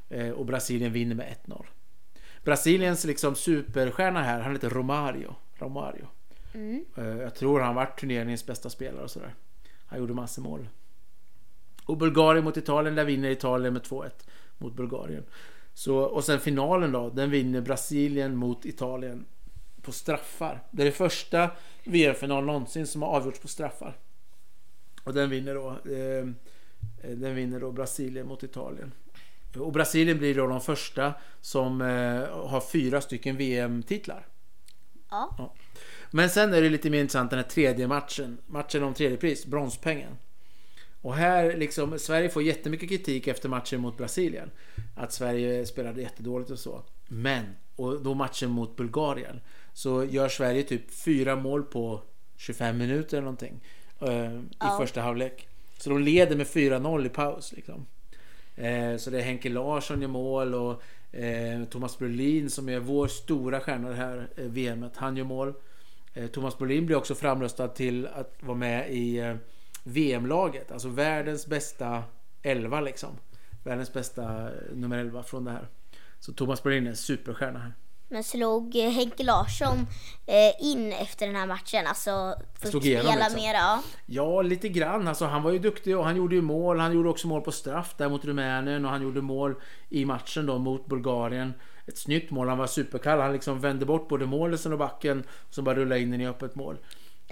Eh, 0.08 0.30
och 0.30 0.46
Brasilien 0.46 0.92
vinner 0.92 1.14
med 1.14 1.36
1-0. 1.46 1.64
Brasiliens 2.44 3.04
liksom 3.04 3.34
superstjärna 3.34 4.22
här, 4.22 4.40
han 4.40 4.52
heter 4.52 4.70
Romario. 4.70 5.34
Romario. 5.58 6.06
Eh, 6.96 7.06
jag 7.06 7.34
tror 7.34 7.60
han 7.60 7.74
varit 7.74 8.00
turneringens 8.00 8.46
bästa 8.46 8.70
spelare 8.70 9.02
och 9.02 9.10
sådär. 9.10 9.34
Han 9.86 9.98
gjorde 9.98 10.14
massor 10.14 10.42
mål. 10.42 10.68
Och 11.84 11.96
Bulgarien 11.96 12.44
mot 12.44 12.56
Italien, 12.56 12.94
där 12.94 13.04
vinner 13.04 13.30
Italien 13.30 13.72
med 13.72 13.82
2-1 13.82 14.10
mot 14.58 14.74
Bulgarien. 14.74 15.24
Så, 15.74 15.96
och 15.96 16.24
sen 16.24 16.40
finalen 16.40 16.92
då, 16.92 17.10
den 17.10 17.30
vinner 17.30 17.60
Brasilien 17.60 18.36
mot 18.36 18.64
Italien 18.64 19.24
på 19.82 19.92
straffar. 19.92 20.62
Det 20.70 20.82
är 20.82 20.86
det 20.86 20.92
första 20.92 21.50
VM-final 21.84 22.44
någonsin 22.44 22.86
som 22.86 23.02
har 23.02 23.08
avgjorts 23.08 23.40
på 23.40 23.48
straffar. 23.48 23.96
Och 25.04 25.14
den 25.14 25.30
vinner 25.30 25.54
då, 25.54 25.70
eh, 25.70 26.26
den 27.16 27.34
vinner 27.34 27.60
då 27.60 27.72
Brasilien 27.72 28.26
mot 28.26 28.42
Italien. 28.42 28.92
Och 29.56 29.72
Brasilien 29.72 30.18
blir 30.18 30.34
då 30.34 30.46
de 30.46 30.60
första 30.60 31.14
som 31.40 31.80
eh, 31.80 32.48
har 32.48 32.60
fyra 32.60 33.00
stycken 33.00 33.36
VM-titlar. 33.36 34.26
Ja. 35.10 35.54
Men 36.12 36.30
sen 36.30 36.54
är 36.54 36.62
det 36.62 36.68
lite 36.68 36.90
mer 36.90 37.00
intressant 37.00 37.30
den 37.30 37.38
här 37.38 37.46
tredje 37.48 37.86
matchen. 37.88 38.38
Matchen 38.46 38.82
om 38.82 38.94
tredje 38.94 39.16
pris, 39.16 39.46
bronspengen. 39.46 40.16
Och 41.02 41.14
här 41.14 41.56
liksom, 41.56 41.98
Sverige 41.98 42.28
får 42.28 42.42
jättemycket 42.42 42.88
kritik 42.88 43.26
efter 43.26 43.48
matchen 43.48 43.80
mot 43.80 43.96
Brasilien. 43.96 44.50
Att 44.96 45.12
Sverige 45.12 45.66
spelade 45.66 46.02
jättedåligt 46.02 46.50
och 46.50 46.58
så. 46.58 46.82
Men, 47.08 47.44
och 47.76 48.02
då 48.02 48.14
matchen 48.14 48.50
mot 48.50 48.76
Bulgarien. 48.76 49.40
Så 49.72 50.04
gör 50.04 50.28
Sverige 50.28 50.62
typ 50.62 50.90
fyra 50.94 51.36
mål 51.36 51.62
på 51.62 52.00
25 52.36 52.78
minuter 52.78 53.16
eller 53.16 53.24
någonting. 53.24 53.60
eh, 54.00 54.32
I 54.34 54.40
Ja. 54.58 54.76
första 54.80 55.00
halvlek. 55.00 55.48
Så 55.78 55.90
de 55.90 55.98
leder 56.02 56.36
med 56.36 56.46
4-0 56.46 57.06
i 57.06 57.08
paus 57.08 57.52
liksom. 57.52 57.86
Eh, 58.56 58.96
så 58.96 59.10
det 59.10 59.18
är 59.18 59.22
Henke 59.22 59.48
Larsson 59.48 60.02
i 60.02 60.06
mål 60.06 60.54
och 60.54 60.82
eh, 61.16 61.64
Thomas 61.64 61.98
Brolin 61.98 62.50
som 62.50 62.68
är 62.68 62.78
vår 62.78 63.08
stora 63.08 63.60
stjärna 63.60 63.88
det 63.88 63.94
här 63.94 64.28
eh, 64.36 64.44
VMet. 64.44 64.92
Han 64.96 65.16
gör 65.16 65.24
mål. 65.24 65.54
Eh, 66.14 66.26
Thomas 66.26 66.58
Brolin 66.58 66.86
blir 66.86 66.96
också 66.96 67.14
framröstad 67.14 67.68
till 67.68 68.06
att 68.06 68.36
vara 68.40 68.56
med 68.56 68.90
i 68.90 69.18
eh, 69.18 69.34
VM-laget. 69.84 70.72
Alltså 70.72 70.88
världens 70.88 71.46
bästa 71.46 72.02
11 72.42 72.80
liksom. 72.80 73.10
Världens 73.64 73.92
bästa 73.92 74.22
eh, 74.22 74.48
nummer 74.74 74.98
11 74.98 75.22
från 75.22 75.44
det 75.44 75.50
här. 75.50 75.68
Så 76.18 76.32
Thomas 76.32 76.62
Brolin 76.62 76.86
är 76.86 76.90
en 76.90 76.96
superstjärna 76.96 77.58
här. 77.58 77.72
Men 78.08 78.24
slog 78.24 78.74
Henke 78.74 79.22
Larsson 79.22 79.86
in 80.60 80.92
efter 80.92 81.26
den 81.26 81.36
här 81.36 81.46
matchen? 81.46 81.86
Alltså, 81.86 82.34
Slog 82.62 82.86
igenom, 82.86 83.14
liksom. 83.16 83.34
mera? 83.34 83.56
Ja. 83.56 83.82
Ja, 84.06 84.42
lite 84.42 84.68
grann. 84.68 85.08
Alltså, 85.08 85.24
han 85.24 85.42
var 85.42 85.50
ju 85.50 85.58
duktig 85.58 85.98
och 85.98 86.04
han 86.04 86.16
gjorde 86.16 86.34
ju 86.34 86.42
mål. 86.42 86.78
Han 86.78 86.92
gjorde 86.92 87.08
också 87.08 87.28
mål 87.28 87.40
på 87.40 87.52
straff 87.52 87.94
där 87.96 88.08
mot 88.08 88.24
Rumänien 88.24 88.84
och 88.84 88.90
han 88.90 89.02
gjorde 89.02 89.20
mål 89.20 89.54
i 89.88 90.04
matchen 90.04 90.46
då 90.46 90.58
mot 90.58 90.86
Bulgarien. 90.86 91.54
Ett 91.86 91.98
snyggt 91.98 92.30
mål. 92.30 92.48
Han 92.48 92.58
var 92.58 92.66
superkall. 92.66 93.20
Han 93.20 93.32
liksom 93.32 93.60
vände 93.60 93.86
bort 93.86 94.08
både 94.08 94.26
målisen 94.26 94.72
och 94.72 94.78
backen 94.78 95.24
och 95.48 95.54
så 95.54 95.62
bara 95.62 95.74
rullade 95.74 96.00
in 96.00 96.10
den 96.10 96.20
i 96.20 96.26
öppet 96.26 96.54
mål. 96.54 96.78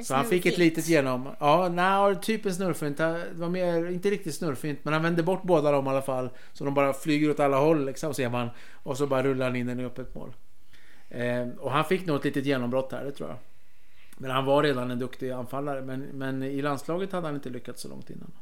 Så 0.05 0.15
han 0.15 0.25
fick 0.25 0.47
ett 0.47 0.59
litet 0.59 0.89
genom. 0.89 1.29
Ja, 1.41 1.69
nej, 1.69 2.17
typ 2.23 2.47
en 2.47 2.55
snurrfint. 2.55 2.97
Det 2.97 3.31
var 3.33 3.49
mer, 3.49 3.91
inte 3.91 4.11
riktigt 4.11 4.35
snurrfint, 4.35 4.79
men 4.83 4.93
han 4.93 5.03
vände 5.03 5.23
bort 5.23 5.43
båda 5.43 5.73
dem 5.73 5.87
i 5.87 5.91
alla 5.91 6.03
fall. 6.03 6.31
Så 6.53 6.65
de 6.65 6.75
bara 6.75 6.93
flyger 6.93 7.31
åt 7.31 7.41
alla 7.41 7.59
håll 7.59 7.87
liksom, 7.87 8.15
ser 8.15 8.29
man. 8.29 8.49
Och 8.83 8.97
så 8.97 9.07
bara 9.07 9.23
rullar 9.23 9.47
han 9.47 9.57
in 9.57 9.67
den 9.67 9.81
i 9.81 9.85
öppet 9.85 10.15
mål. 10.15 10.33
Eh, 11.09 11.49
och 11.59 11.73
han 11.73 11.85
fick 11.85 12.07
nog 12.07 12.17
ett 12.17 12.25
litet 12.25 12.47
genombrott 12.47 12.93
här, 12.93 13.05
det 13.05 13.13
tror 13.13 13.29
jag. 13.29 13.39
Men 14.19 14.31
han 14.31 14.45
var 14.45 14.63
redan 14.63 14.91
en 14.91 14.99
duktig 14.99 15.31
anfallare. 15.31 15.83
Men, 15.83 16.01
men 16.01 16.43
i 16.43 16.63
landslaget 16.63 17.13
hade 17.13 17.27
han 17.27 17.35
inte 17.35 17.51
lyckats 17.51 17.83
så 17.83 17.89
långt 17.89 18.11
innan. 18.11 18.33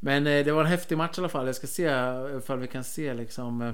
Men 0.00 0.26
eh, 0.26 0.44
det 0.44 0.52
var 0.52 0.60
en 0.60 0.66
häftig 0.66 0.98
match 0.98 1.18
i 1.18 1.20
alla 1.20 1.28
fall. 1.28 1.46
Jag 1.46 1.56
ska 1.56 1.66
se 1.66 1.90
ifall 2.38 2.58
vi 2.58 2.66
kan 2.66 2.84
se 2.84 3.14
liksom 3.14 3.62
eh, 3.62 3.72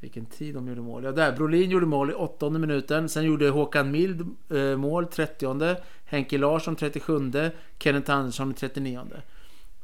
Vilken 0.00 0.26
tid 0.26 0.54
de 0.54 0.68
gjorde 0.68 0.80
mål. 0.80 1.04
Ja, 1.04 1.12
där. 1.12 1.32
Brolin 1.32 1.70
gjorde 1.70 1.86
mål 1.86 2.10
i 2.10 2.14
åttonde 2.14 2.58
minuten. 2.58 3.08
Sen 3.08 3.24
gjorde 3.24 3.48
Håkan 3.48 3.90
Mild 3.90 4.20
eh, 4.50 4.76
mål 4.76 5.06
30. 5.06 5.76
Henke 6.04 6.38
Larsson 6.38 6.76
37. 6.76 7.32
Kenneth 7.78 8.10
Andersson 8.10 8.50
i 8.50 8.54
39. 8.54 9.00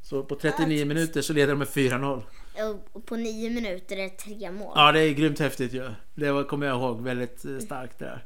Så 0.02 0.22
på 0.22 0.34
39 0.34 0.86
minuter 0.86 1.22
så 1.22 1.32
leder 1.32 1.52
de 1.52 1.58
med 1.58 1.68
4-0. 1.68 2.22
Och 2.92 3.06
på 3.06 3.16
nio 3.16 3.50
minuter 3.50 3.96
är 3.96 4.02
det 4.02 4.08
tre 4.08 4.50
mål. 4.50 4.72
Ja, 4.76 4.92
det 4.92 5.00
är 5.00 5.14
grymt 5.14 5.38
häftigt 5.38 5.72
ju. 5.72 5.90
Det 6.14 6.44
kommer 6.44 6.66
jag 6.66 6.76
ihåg 6.76 7.02
väldigt 7.02 7.44
eh, 7.44 7.58
starkt 7.58 7.98
där. 7.98 8.24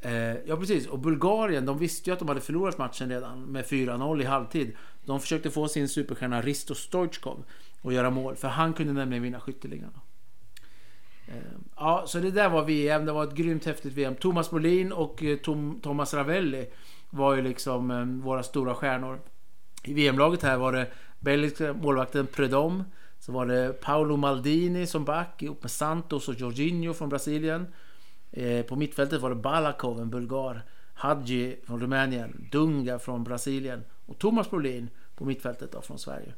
Eh, 0.00 0.36
ja, 0.46 0.56
precis. 0.56 0.86
Och 0.86 0.98
Bulgarien, 0.98 1.66
de 1.66 1.78
visste 1.78 2.10
ju 2.10 2.14
att 2.14 2.18
de 2.18 2.28
hade 2.28 2.40
förlorat 2.40 2.78
matchen 2.78 3.08
redan 3.08 3.42
med 3.42 3.64
4-0 3.64 4.22
i 4.22 4.24
halvtid. 4.24 4.76
De 5.04 5.20
försökte 5.20 5.50
få 5.50 5.68
sin 5.68 5.88
superstjärna 5.88 6.42
Risto 6.42 6.74
Stoichkov 6.74 7.44
att 7.82 7.94
göra 7.94 8.10
mål, 8.10 8.36
för 8.36 8.48
han 8.48 8.74
kunde 8.74 8.92
nämligen 8.92 9.22
vinna 9.22 9.40
skytteligan 9.40 9.92
ja, 11.88 12.06
så 12.06 12.18
det 12.18 12.30
där 12.30 12.48
var 12.48 12.64
VM. 12.64 13.06
Det 13.06 13.12
var 13.12 13.24
ett 13.24 13.34
grymt 13.34 13.64
häftigt 13.64 13.92
VM. 13.92 14.14
Thomas 14.14 14.50
Brolin 14.50 14.92
och 14.92 15.22
eh, 15.22 15.36
Tom, 15.36 15.80
Thomas 15.82 16.14
Ravelli 16.14 16.66
var 17.10 17.36
ju 17.36 17.42
liksom 17.42 17.90
eh, 17.90 18.24
våra 18.24 18.42
stora 18.42 18.74
stjärnor. 18.74 19.20
I 19.84 19.94
VM-laget 19.94 20.42
här 20.42 20.56
var 20.56 20.72
det 20.72 20.86
belgiska 21.20 21.72
målvakten 21.72 22.26
Predom. 22.26 22.84
Så 23.18 23.32
var 23.32 23.46
det 23.46 23.80
Paolo 23.80 24.16
Maldini 24.16 24.86
som 24.86 25.04
back 25.04 25.42
ihop 25.42 25.62
med 25.62 25.70
Santos 25.70 26.28
och 26.28 26.34
Jorginho 26.34 26.94
från 26.94 27.08
Brasilien. 27.08 27.66
Eh, 28.30 28.62
på 28.62 28.76
mittfältet 28.76 29.20
var 29.20 29.30
det 29.30 29.36
Balakov, 29.36 30.00
en 30.00 30.10
bulgar. 30.10 30.64
Hadji 30.94 31.60
från 31.66 31.80
Rumänien. 31.80 32.48
Dunga 32.52 32.98
från 32.98 33.24
Brasilien. 33.24 33.84
Och 34.06 34.18
Thomas 34.18 34.50
Brolin 34.50 34.90
på 35.16 35.24
mittfältet 35.24 35.72
då, 35.72 35.80
från 35.80 35.98
Sverige. 35.98 36.34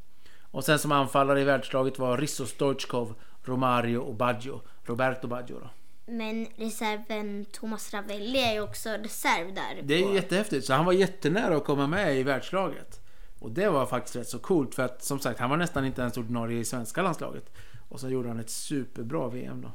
Och 0.50 0.64
sen 0.64 0.78
som 0.78 0.92
anfallare 0.92 1.40
i 1.40 1.44
världslaget 1.44 1.98
var 1.98 2.18
Risto 2.18 2.46
Stoichkov, 2.46 3.14
Romario 3.44 3.98
och 3.98 4.14
Baggio. 4.14 4.60
Roberto 4.84 5.28
Baggio 5.28 5.60
då. 5.60 5.70
Men 6.06 6.46
reserven 6.56 7.44
Thomas 7.44 7.94
Ravelli 7.94 8.38
är 8.38 8.52
ju 8.52 8.60
också 8.60 8.88
reserv 8.90 9.54
där. 9.54 9.82
Det 9.82 9.94
är 9.94 10.08
ju 10.08 10.14
jättehäftigt. 10.14 10.66
Så 10.66 10.72
han 10.72 10.84
var 10.84 10.92
jättenära 10.92 11.56
att 11.56 11.64
komma 11.64 11.86
med 11.86 12.16
i 12.16 12.22
världslaget. 12.22 13.00
Och 13.38 13.50
det 13.50 13.68
var 13.68 13.86
faktiskt 13.86 14.16
rätt 14.16 14.28
så 14.28 14.38
coolt 14.38 14.74
för 14.74 14.82
att 14.82 15.04
som 15.04 15.18
sagt 15.18 15.40
han 15.40 15.50
var 15.50 15.56
nästan 15.56 15.86
inte 15.86 16.00
ens 16.00 16.16
ordinarie 16.16 16.60
i 16.60 16.64
svenska 16.64 17.02
landslaget. 17.02 17.52
Och 17.88 18.00
så 18.00 18.08
gjorde 18.08 18.28
han 18.28 18.40
ett 18.40 18.50
superbra 18.50 19.28
VM 19.28 19.60
då. 19.60 19.72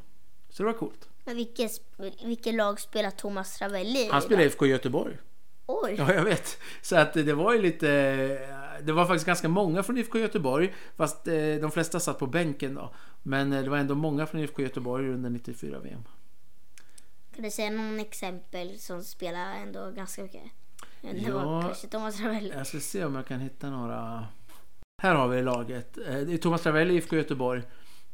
Så 0.49 0.63
det 0.63 0.67
var 0.71 0.80
coolt. 0.80 1.10
Men 1.25 1.36
vilket, 1.36 1.71
vilket 2.25 2.54
lag 2.54 2.80
spelar 2.80 3.12
Thomas 3.12 3.62
Ravelli 3.62 3.99
i 3.99 4.10
Han 4.12 4.39
i 4.39 4.43
IFK 4.43 4.65
Göteborg. 4.65 5.17
Oj! 5.65 5.95
Ja, 5.97 6.13
jag 6.13 6.23
vet. 6.23 6.58
Så 6.82 6.95
att 6.95 7.13
det 7.13 7.34
var 7.34 7.54
ju 7.54 7.62
lite... 7.62 7.88
Det 8.84 8.91
var 8.91 9.06
faktiskt 9.06 9.25
ganska 9.25 9.47
många 9.49 9.84
från 9.84 9.97
IFK 9.97 10.19
Göteborg. 10.19 10.73
Fast 10.95 11.28
eh, 11.28 11.56
de 11.62 11.71
flesta 11.71 11.99
satt 11.99 12.19
på 12.19 12.28
bänken 12.28 12.75
då. 12.75 12.93
Men 13.27 13.53
eh, 13.53 13.63
det 13.63 13.69
var 13.69 13.77
ändå 13.77 13.95
många 13.95 14.25
från 14.25 14.41
IFK 14.41 14.61
Göteborg 14.61 15.09
under 15.09 15.29
94 15.29 15.79
VM. 15.79 16.03
Kan 17.35 17.43
du 17.43 17.51
säga 17.51 17.69
någon 17.69 17.99
exempel 17.99 18.79
som 18.79 19.03
spelar 19.03 19.55
ändå 19.55 19.91
ganska 19.91 20.23
mycket? 20.23 20.43
Det 21.01 21.17
Ja. 21.17 21.61
kanske 21.61 21.88
Thomas 21.88 22.19
Ravelli. 22.21 22.49
Jag 22.49 22.67
ska 22.67 22.79
se 22.79 23.05
om 23.05 23.15
jag 23.15 23.27
kan 23.27 23.39
hitta 23.39 23.69
några... 23.69 24.27
Här 25.01 25.15
har 25.15 25.27
vi 25.27 25.41
laget. 25.41 25.97
Eh, 25.97 26.03
Det 26.03 26.33
är 26.33 26.38
Thomas 26.38 26.65
Ravelli 26.65 26.93
i 26.93 26.97
IFK 26.97 27.15
Göteborg. 27.15 27.63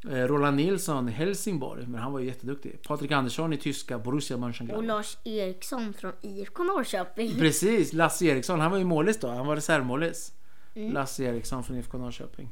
Eh, 0.09 0.15
Roland 0.15 0.57
Nilsson 0.57 1.09
i 1.09 1.11
Helsingborg, 1.11 1.87
men 1.87 2.01
han 2.01 2.11
var 2.11 2.19
ju 2.19 2.25
jätteduktig. 2.27 2.81
Patrik 2.87 3.11
Andersson 3.11 3.53
i 3.53 3.57
tyska 3.57 3.99
Borussia 3.99 4.35
Och 4.35 4.41
Mönchengladbach. 4.41 4.85
Lars 4.87 5.17
Eriksson 5.23 5.93
från 5.93 6.13
IFK 6.21 6.63
Norrköping. 6.63 7.35
Precis, 7.35 7.93
Lasse 7.93 8.25
Eriksson. 8.25 8.59
Han 8.59 8.71
var 8.71 8.77
ju 8.77 8.83
målis 8.83 9.19
då. 9.19 9.27
Han 9.27 9.45
var 9.47 9.55
reservmålis. 9.55 10.33
Lasse 10.73 11.23
Eriksson 11.23 11.63
från 11.63 11.77
IFK 11.77 11.97
Norrköping. 11.97 12.49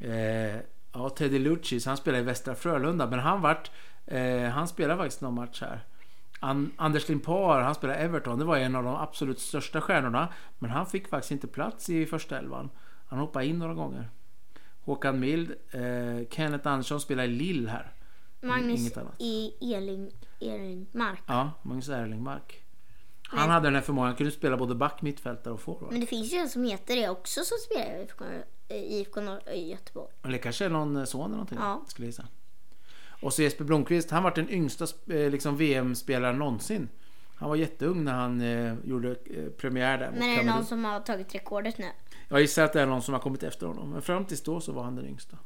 Eh, 0.00 0.56
ja, 0.92 1.08
Teddy 1.10 1.38
Lucis, 1.38 1.86
han 1.86 1.96
spelade 1.96 2.22
i 2.22 2.24
Västra 2.26 2.54
Frölunda, 2.54 3.06
men 3.06 3.18
han 3.18 3.40
vart... 3.40 3.70
Eh, 4.06 4.42
han 4.42 4.68
spelade 4.68 4.98
faktiskt 5.00 5.20
någon 5.20 5.34
match 5.34 5.60
här. 5.60 5.80
An- 6.40 6.72
Anders 6.76 7.08
Limpar, 7.08 7.60
han 7.60 7.74
spelade 7.74 7.98
i 8.00 8.02
Everton. 8.02 8.38
Det 8.38 8.44
var 8.44 8.56
en 8.56 8.74
av 8.76 8.84
de 8.84 8.94
absolut 8.96 9.40
största 9.40 9.80
stjärnorna. 9.80 10.28
Men 10.58 10.70
han 10.70 10.86
fick 10.86 11.08
faktiskt 11.08 11.30
inte 11.32 11.46
plats 11.46 11.90
i 11.90 12.06
första 12.06 12.38
elvan. 12.38 12.70
Han 13.06 13.18
hoppade 13.18 13.46
in 13.46 13.58
några 13.58 13.74
gånger. 13.74 14.08
Håkan 14.84 15.20
Mild, 15.20 15.50
eh, 15.70 16.28
Kenneth 16.30 16.68
Andersson 16.68 17.00
spelade 17.00 17.28
i 17.28 17.30
Lille 17.32 17.70
här. 17.70 17.92
Magnus 18.42 18.80
Inget 18.80 18.96
annat. 18.96 19.14
i 19.18 19.52
Eling, 19.74 20.10
Erlingmark. 20.40 21.20
Ja, 21.26 21.50
Magnus 21.62 21.88
Erlingmark. 21.88 22.59
Han 23.38 23.50
hade 23.50 23.66
den 23.66 23.74
här 23.74 23.82
förmågan, 23.82 24.06
han 24.06 24.16
kunde 24.16 24.32
spela 24.32 24.56
både 24.56 24.74
back, 24.74 25.02
mittfältare 25.02 25.54
och 25.54 25.60
forward. 25.60 25.92
Men 25.92 26.00
det 26.00 26.06
finns 26.06 26.32
ju 26.32 26.36
en 26.36 26.48
som 26.48 26.64
heter 26.64 26.96
det 26.96 27.08
också 27.08 27.40
som 27.44 27.58
spelar 27.58 27.96
i 27.98 28.02
IFK, 28.02 28.24
i 28.68 28.74
IFK 29.00 29.20
i 29.52 29.70
Göteborg. 29.70 30.12
Eller 30.24 30.38
kanske 30.38 30.68
någon 30.68 30.96
eh, 30.96 31.04
son 31.04 31.20
eller 31.24 31.30
någonting. 31.30 31.58
Ja. 31.60 31.84
Skulle 31.88 32.06
jag 32.06 32.10
gissa. 32.10 32.26
Och 33.22 33.32
så 33.32 33.42
Jesper 33.42 33.64
Blomqvist, 33.64 34.10
han 34.10 34.22
var 34.22 34.30
den 34.34 34.50
yngsta 34.50 34.84
eh, 35.06 35.30
liksom, 35.30 35.56
VM-spelaren 35.56 36.38
någonsin. 36.38 36.88
Han 37.36 37.48
var 37.48 37.56
jätteung 37.56 38.04
när 38.04 38.12
han 38.12 38.40
eh, 38.40 38.74
gjorde 38.84 39.10
eh, 39.10 39.44
premiär 39.58 39.98
där 39.98 40.10
Men 40.10 40.22
är 40.22 40.36
det 40.36 40.50
någon 40.50 40.64
som 40.64 40.84
har 40.84 41.00
tagit 41.00 41.34
rekordet 41.34 41.78
nu? 41.78 41.86
Jag 42.28 42.40
gissar 42.40 42.64
att 42.64 42.72
det 42.72 42.80
är 42.80 42.86
någon 42.86 43.02
som 43.02 43.14
har 43.14 43.20
kommit 43.20 43.42
efter 43.42 43.66
honom. 43.66 43.90
Men 43.90 44.02
fram 44.02 44.24
tills 44.24 44.42
då 44.42 44.60
så 44.60 44.72
var 44.72 44.82
han 44.82 44.96
den 44.96 45.06
yngsta. 45.06 45.38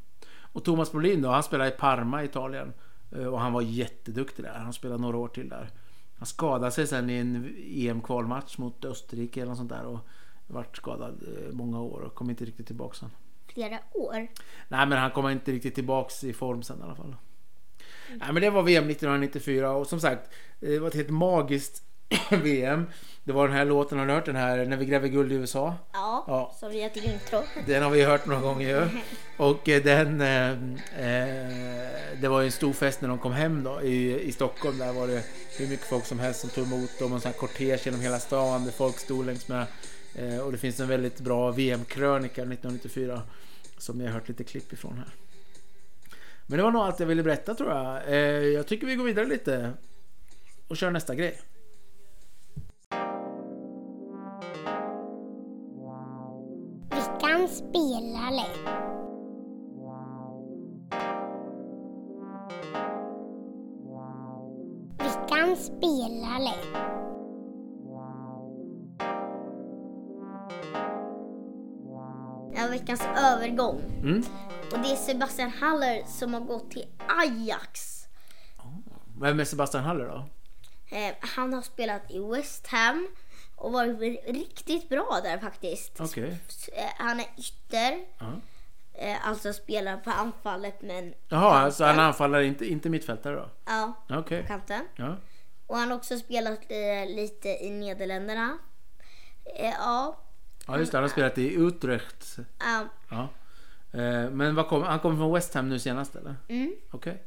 Och 0.53 0.65
Thomas 0.65 0.93
Brolin 0.93 1.23
då, 1.23 1.29
han 1.29 1.43
spelade 1.43 1.71
i 1.71 1.73
Parma 1.73 2.23
i 2.23 2.25
Italien. 2.25 2.73
Eh, 3.13 3.27
Och 3.27 3.41
han 3.41 3.53
var 3.53 3.63
jätteduktig 3.63 4.45
där. 4.45 4.53
Han 4.53 4.73
spelade 4.73 5.01
några 5.03 5.17
år 5.17 5.29
till 5.29 5.49
där. 5.49 5.71
Han 6.19 6.27
skadade 6.27 6.71
sig 6.71 6.87
sen 6.87 7.11
i 7.11 7.15
en 7.15 7.55
EM-kvalmatch 7.71 8.59
mot 8.59 8.85
Österrike 8.85 9.41
eller 9.41 9.49
något 9.49 9.59
sånt 9.59 9.71
där. 9.71 9.85
Och 9.87 9.99
vart 10.47 10.77
skadad 10.77 11.23
eh, 11.23 11.53
många 11.53 11.81
år 11.81 12.01
och 12.01 12.15
kom 12.15 12.31
inte 12.31 12.45
riktigt 12.45 12.67
tillbaka 12.67 12.95
sen. 12.95 13.11
Flera 13.55 13.79
år? 13.95 14.27
Nej 14.69 14.87
men 14.87 14.93
han 14.99 15.11
kommer 15.11 15.31
inte 15.31 15.53
riktigt 15.53 15.75
tillbaks 15.75 16.25
i 16.25 16.33
form 16.33 16.63
sen 16.63 16.81
i 16.81 16.83
alla 16.83 16.95
fall. 16.95 17.17
Nej 18.09 18.33
men 18.33 18.43
det 18.43 18.51
var 18.51 18.63
VM 18.63 18.91
1994 18.91 19.71
och 19.71 19.87
som 19.87 20.01
sagt 20.01 20.31
det 20.61 20.79
var 20.79 20.89
ett 20.89 20.95
helt 20.95 21.11
magiskt 21.11 21.83
VM. 22.31 22.87
Det 23.25 23.33
var 23.33 23.49
den 23.49 23.57
här 23.57 23.65
låten, 23.65 23.99
har 23.99 24.07
du 24.07 24.13
hört 24.13 24.25
den 24.27 24.37
här 24.37 24.65
När 24.67 24.77
vi 24.77 24.85
gräver 24.87 25.09
guld 25.09 25.33
i 25.33 25.35
USA? 25.35 25.75
Ja, 25.93 26.25
Ja. 26.29 26.55
som 26.61 26.71
vi 26.71 26.83
har 26.83 26.89
till 26.89 27.05
intro. 27.05 27.39
Den 27.67 27.83
har 27.83 27.91
vi 27.91 28.05
hört 28.05 28.27
några 28.27 28.41
gånger 28.41 28.69
ju. 28.69 28.89
Och 29.37 29.69
eh, 29.69 29.83
den... 29.83 30.21
Eh, 30.21 30.51
eh, 30.51 32.19
det 32.21 32.29
var 32.29 32.41
ju 32.41 32.47
en 32.47 32.53
stor 32.53 32.73
fest 32.73 33.01
när 33.01 33.09
de 33.09 33.19
kom 33.19 33.33
hem 33.33 33.65
då 33.65 33.83
i, 33.83 34.21
i 34.21 34.33
Stockholm. 34.33 34.79
Där 34.79 34.93
var 34.93 35.07
det 35.07 35.23
hur 35.57 35.69
mycket 35.69 35.87
folk 35.87 36.07
som 36.07 36.19
helst 36.19 36.41
som 36.41 36.51
tog 36.51 36.67
emot 36.67 36.99
dem. 36.99 37.13
Och 37.13 37.17
en 37.17 37.21
sån 37.21 37.33
här 37.33 37.39
kortege 37.39 37.81
genom 37.85 38.01
hela 38.01 38.21
stan 38.21 38.65
där 38.65 38.73
folk 38.73 38.99
stod 38.99 39.27
längs 39.27 39.49
med. 39.49 39.67
Eh, 40.15 40.39
och 40.39 40.53
det 40.53 40.59
finns 40.59 40.81
en 40.81 40.89
väldigt 40.89 41.21
bra 41.21 41.51
VM-krönika 41.51 42.43
1994. 42.43 43.23
Som 43.79 44.01
jag 44.01 44.07
har 44.07 44.15
hört 44.15 44.29
lite 44.29 44.45
klipp 44.45 44.73
ifrån 44.73 44.99
här. 44.99 45.15
Men 46.47 46.57
det 46.57 46.63
var 46.63 46.71
nog 46.71 46.83
allt 46.83 47.01
jag 47.01 47.07
ville 47.07 47.23
berätta 47.23 47.55
tror 47.55 47.71
jag. 47.71 48.09
Eh, 48.09 48.19
jag 48.45 48.67
tycker 48.67 48.87
vi 48.87 48.95
går 48.95 49.05
vidare 49.05 49.27
lite. 49.27 49.73
Och 50.69 50.77
kör 50.77 50.91
nästa 50.91 51.15
grej. 51.15 51.41
Veckans 56.91 57.59
spelare. 57.59 58.47
Veckans 65.35 65.67
spelare. 65.67 66.55
Ja, 72.55 72.67
veckans 72.71 73.03
övergång. 73.17 73.83
Mm. 74.03 74.23
Och 74.73 74.79
det 74.79 74.93
är 74.93 74.97
Sebastian 74.97 75.51
Haller 75.51 76.03
som 76.07 76.35
har 76.35 76.41
gått 76.41 76.71
till 76.71 76.87
Ajax. 77.09 78.05
Vem 79.21 79.41
är 79.41 79.45
Sebastian 79.45 79.85
Haller 79.85 80.05
då? 80.05 80.25
Eh, 80.97 81.15
han 81.21 81.53
har 81.53 81.63
spelat 81.63 82.11
i 82.11 82.19
West 82.19 82.67
Ham 82.67 83.09
och 83.57 83.73
varit 83.73 84.25
riktigt 84.27 84.89
bra 84.89 85.21
där 85.23 85.39
faktiskt. 85.39 86.01
Okej. 86.01 86.39
Eh, 86.73 86.85
han 86.99 87.21
är 87.21 87.27
ytter. 87.37 88.05
Ja. 88.19 88.33
Eh, 88.95 89.29
alltså 89.29 89.53
spelar 89.53 89.97
på 89.97 90.11
anfallet 90.11 90.83
men... 90.83 91.15
Jaha, 91.29 91.59
alltså 91.59 91.85
han 91.85 92.01
anfaller 92.01 92.41
inte, 92.41 92.67
inte 92.67 92.91
mittfältare 92.91 93.35
då? 93.37 93.49
Ja, 93.65 93.93
Okej. 94.11 94.43
på 94.43 94.49
kanten. 94.49 94.89
Ja. 94.97 95.17
Och 95.67 95.77
han 95.77 95.91
har 95.91 95.97
också 95.97 96.19
spelat 96.19 96.59
eh, 96.69 97.15
lite 97.17 97.49
i 97.49 97.71
Nederländerna. 97.71 98.59
Eh, 99.57 99.71
ja, 99.79 100.17
Ja 100.67 100.79
just 100.79 100.93
det, 100.93 100.99
han 100.99 101.05
har 101.05 101.09
spelat 101.09 101.39
i 101.39 101.55
Utrecht. 101.55 102.37
ja, 102.59 102.85
Ja. 103.11 103.29
Eh, 104.01 104.31
Men 104.31 104.55
vad 104.55 104.69
kom, 104.69 104.83
han 104.83 104.99
kommer 105.01 105.17
från 105.17 105.33
West 105.33 105.55
Ham 105.55 105.69
nu 105.69 105.79
senast 105.79 106.17
eller? 106.17 106.37
mm, 106.49 106.75
Okej. 106.91 107.23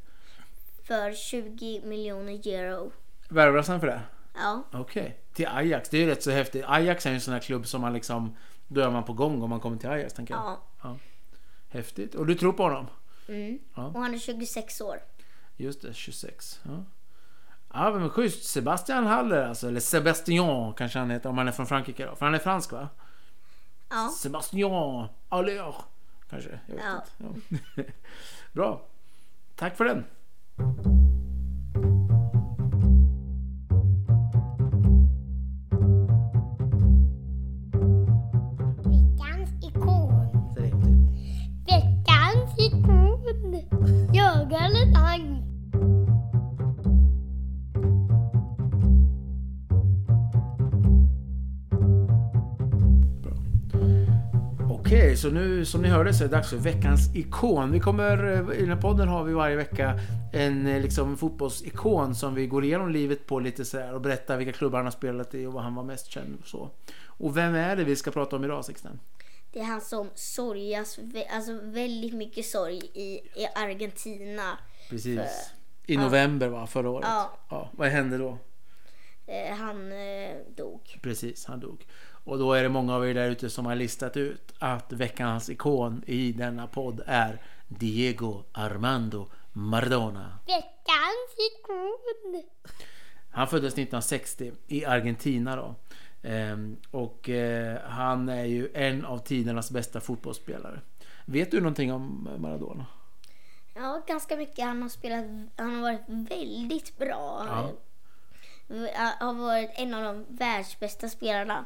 för 0.84 1.14
20 1.14 1.82
miljoner 1.86 2.48
euro. 2.48 2.92
Värvades 3.30 3.68
han 3.68 3.80
för 3.80 3.88
det? 3.88 4.02
Ja, 4.36 4.64
Okej. 4.74 5.20
Till 5.34 5.48
Ajax, 5.48 5.90
det 5.90 5.98
är 5.98 6.02
ju 6.02 6.08
rätt 6.08 6.24
så 6.24 6.32
häftigt. 6.32 6.64
Ajax 6.68 7.06
är 7.06 7.10
ju 7.10 7.16
en 7.16 7.22
sån 7.22 7.34
här 7.34 7.42
klubb 7.42 7.68
som 7.68 7.82
man 7.82 7.94
liksom... 7.94 8.36
Då 8.68 8.82
är 8.82 8.90
man 8.92 9.04
på 9.04 9.14
gång 9.14 9.42
om 9.44 9.50
man 9.50 9.60
kommer 9.60 9.78
till 9.78 9.90
Ajax 9.90 10.14
tänker 10.14 10.34
jag. 10.34 10.58
ja. 10.84 10.98
Häftigt. 11.70 12.16
Och 12.16 12.26
du 12.26 12.36
tror 12.36 12.54
på 12.54 12.64
honom? 12.64 12.88
Mm. 13.28 13.60
Ja. 13.76 13.86
Och 13.88 14.02
han 14.02 14.14
är 14.14 14.18
26 14.20 14.82
år. 14.82 15.00
Just 15.58 15.82
det, 15.82 15.94
26. 15.94 16.60
Ja. 16.64 16.84
Ja 17.74 17.92
men 18.00 18.10
schysst. 18.10 18.44
Sebastian 18.44 19.06
Haller 19.08 19.48
alltså. 19.48 19.68
Eller 19.68 19.80
Sebastian 19.80 20.74
kanske 20.74 21.00
han 21.00 21.10
heter 21.12 21.30
om 21.30 21.38
han 21.38 21.48
är 21.48 21.52
från 21.52 21.68
Frankrike 21.68 22.06
då. 22.06 22.16
För 22.16 22.26
han 22.26 22.36
är 22.36 22.40
fransk 22.40 22.72
va? 22.72 22.90
Ja, 23.90 24.10
Sebastian 24.18 25.08
Haller. 25.30 25.74
Kanske. 26.30 26.60
Jag 26.68 26.76
vet 26.76 26.84
Ja. 26.86 27.04
inte. 27.28 27.64
Ja. 27.76 27.84
Bra. 28.54 28.82
Tack 29.56 29.78
för 29.78 29.86
den. 29.86 30.04
Så 55.28 55.34
nu 55.34 55.66
som 55.66 55.82
ni 55.82 55.88
hörde 55.88 56.14
så 56.14 56.24
är 56.24 56.28
det 56.28 56.36
dags 56.36 56.50
för 56.50 56.58
veckans 56.58 57.16
ikon. 57.16 57.72
Vi 57.72 57.80
kommer, 57.80 58.24
eh, 58.24 58.58
I 58.58 58.60
den 58.62 58.70
här 58.70 58.82
podden 58.82 59.08
har 59.08 59.24
vi 59.24 59.34
varje 59.34 59.56
vecka 59.56 60.00
en 60.34 60.68
eh, 60.68 60.82
liksom, 60.82 61.18
fotbollsikon 61.18 62.16
som 62.16 62.36
vi 62.36 62.48
går 62.48 62.64
igenom 62.64 62.90
livet 62.90 63.26
på 63.28 63.40
lite 63.40 63.66
så 63.66 63.80
här 63.80 63.94
och 63.94 64.02
berättar 64.02 64.38
vilka 64.38 64.54
klubbar 64.54 64.78
han 64.80 64.86
har 64.86 64.92
spelat 64.92 65.36
i 65.36 65.46
och 65.46 65.54
vad 65.54 65.64
han 65.64 65.76
var 65.76 65.84
mest 65.84 66.08
känd 66.08 66.38
och 66.42 66.48
så. 66.48 66.70
Och 67.06 67.38
vem 67.38 67.56
är 67.56 67.76
det 67.76 67.84
vi 67.84 67.96
ska 67.96 68.12
prata 68.12 68.36
om 68.36 68.44
idag 68.44 68.66
Sixten? 68.66 69.00
Det 69.52 69.60
är 69.60 69.64
han 69.64 69.82
som 69.82 70.10
sorgas, 70.16 71.00
alltså 71.36 71.60
väldigt 71.64 72.14
mycket 72.14 72.46
sorg 72.46 72.78
i, 72.94 73.08
i 73.14 73.48
Argentina. 73.56 74.58
Precis. 74.90 75.16
För- 75.16 75.94
I 75.94 75.98
november 75.98 76.48
va, 76.48 76.68
förra 76.68 76.90
året. 76.90 77.08
Ja. 77.50 77.70
Vad 77.74 77.88
hände 77.90 78.18
då? 78.18 78.38
Eh, 79.26 79.56
han 79.56 79.92
eh, 79.92 80.36
dog. 80.56 81.00
Precis, 81.02 81.46
han 81.46 81.60
dog. 81.60 81.86
Och 82.28 82.40
då 82.40 82.54
är 82.54 82.64
det 82.64 82.70
många 82.70 82.96
av 82.96 83.10
er 83.10 83.14
där 83.14 83.30
ute 83.30 83.50
som 83.50 83.66
har 83.66 83.76
listat 83.76 84.18
ut 84.18 84.54
att 84.60 84.94
veckans 84.94 85.50
ikon 85.50 86.04
i 86.08 86.32
denna 86.32 86.68
podd 86.68 87.02
är 87.06 87.42
Diego 87.68 88.44
Armando 88.52 89.28
Maradona. 89.54 90.40
Veckans 90.48 91.36
ikon. 91.52 92.44
Han 93.30 93.48
föddes 93.48 93.74
1960 93.74 94.52
i 94.68 94.86
Argentina 94.86 95.56
då. 95.56 95.76
Ehm, 96.24 96.78
och 96.92 97.30
eh, 97.30 97.82
han 97.84 98.30
är 98.30 98.46
ju 98.46 98.70
en 98.74 99.06
av 99.06 99.18
tidernas 99.18 99.72
bästa 99.72 100.02
fotbollsspelare. 100.02 100.82
Vet 101.26 101.52
du 101.52 101.60
någonting 101.60 101.94
om 101.94 102.30
Maradona? 102.38 102.86
Ja, 103.76 104.02
ganska 104.08 104.38
mycket. 104.38 104.66
Han 104.66 104.82
har 104.82 104.90
spelat, 104.90 105.26
han 105.56 105.76
har 105.76 105.82
varit 105.82 106.30
väldigt 106.30 106.98
bra. 106.98 107.46
Ja. 107.50 107.72
Eh, 108.76 109.26
Har 109.26 109.34
varit 109.34 109.72
en 109.76 109.94
av 109.94 110.04
de 110.04 110.26
världsbästa 110.38 111.10
spelarna. 111.10 111.66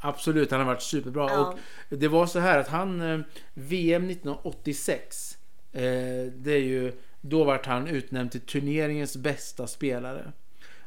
Absolut, 0.00 0.50
han 0.50 0.60
har 0.60 0.66
varit 0.66 0.82
superbra. 0.82 1.28
Ja. 1.30 1.54
Och 1.90 1.98
det 1.98 2.08
var 2.08 2.26
så 2.26 2.38
här 2.38 2.58
att 2.58 2.68
han 2.68 3.00
eh, 3.00 3.20
VM 3.54 4.10
1986 4.10 5.38
eh, 5.72 5.80
Det 6.34 6.52
är 6.52 6.62
ju 6.62 6.92
Då 7.20 7.44
vart 7.44 7.66
han 7.66 7.86
utnämnd 7.88 8.30
till 8.32 8.40
turneringens 8.40 9.16
bästa 9.16 9.66
spelare. 9.66 10.32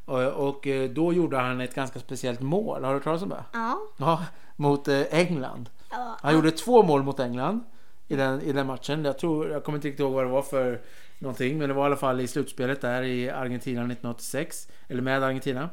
Och, 0.06 0.50
och 0.50 0.68
eh, 0.68 0.90
då 0.90 1.14
gjorde 1.14 1.38
han 1.38 1.62
ett 1.62 1.76
ganska 1.76 2.00
speciellt 2.00 2.40
mål. 2.42 2.84
Har 2.84 2.94
du 2.94 3.00
talas 3.00 3.22
om 3.22 3.30
det? 3.30 3.44
Ja. 3.54 3.82
Ja, 3.98 4.26
mot 4.56 4.88
eh, 4.88 5.02
England. 5.10 5.70
ja 5.92 6.18
Han 6.22 6.34
gjorde 6.34 6.52
två 6.52 6.84
mål 6.84 7.04
mot 7.04 7.20
England 7.20 7.60
i 8.08 8.16
den, 8.16 8.42
i 8.42 8.52
den 8.52 8.68
matchen. 8.68 9.06
Jag, 9.06 9.20
tror, 9.20 9.50
jag 9.50 9.64
kommer 9.64 9.78
inte 9.78 9.88
riktigt 9.88 10.00
ihåg 10.00 10.14
vad 10.14 10.26
det 10.26 10.32
var 10.32 10.42
för 10.42 10.82
någonting. 11.20 11.58
Men 11.58 11.70
det 11.70 11.76
var 11.76 11.84
i 11.84 11.86
alla 11.86 11.96
fall 11.96 12.22
i 12.22 12.28
slutspelet 12.28 12.82
där 12.82 13.04
i 13.04 13.30
Argentina 13.30 13.82
1986. 13.82 14.68
Eller 14.88 15.02
med 15.02 15.24
Argentina. 15.24 15.70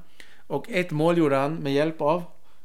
Och 0.46 0.70
ett 0.70 0.90
mål 0.90 1.18
gjorde 1.18 1.36
han 1.36 1.54
med 1.54 1.72
hjälp 1.72 2.00
av 2.00 2.22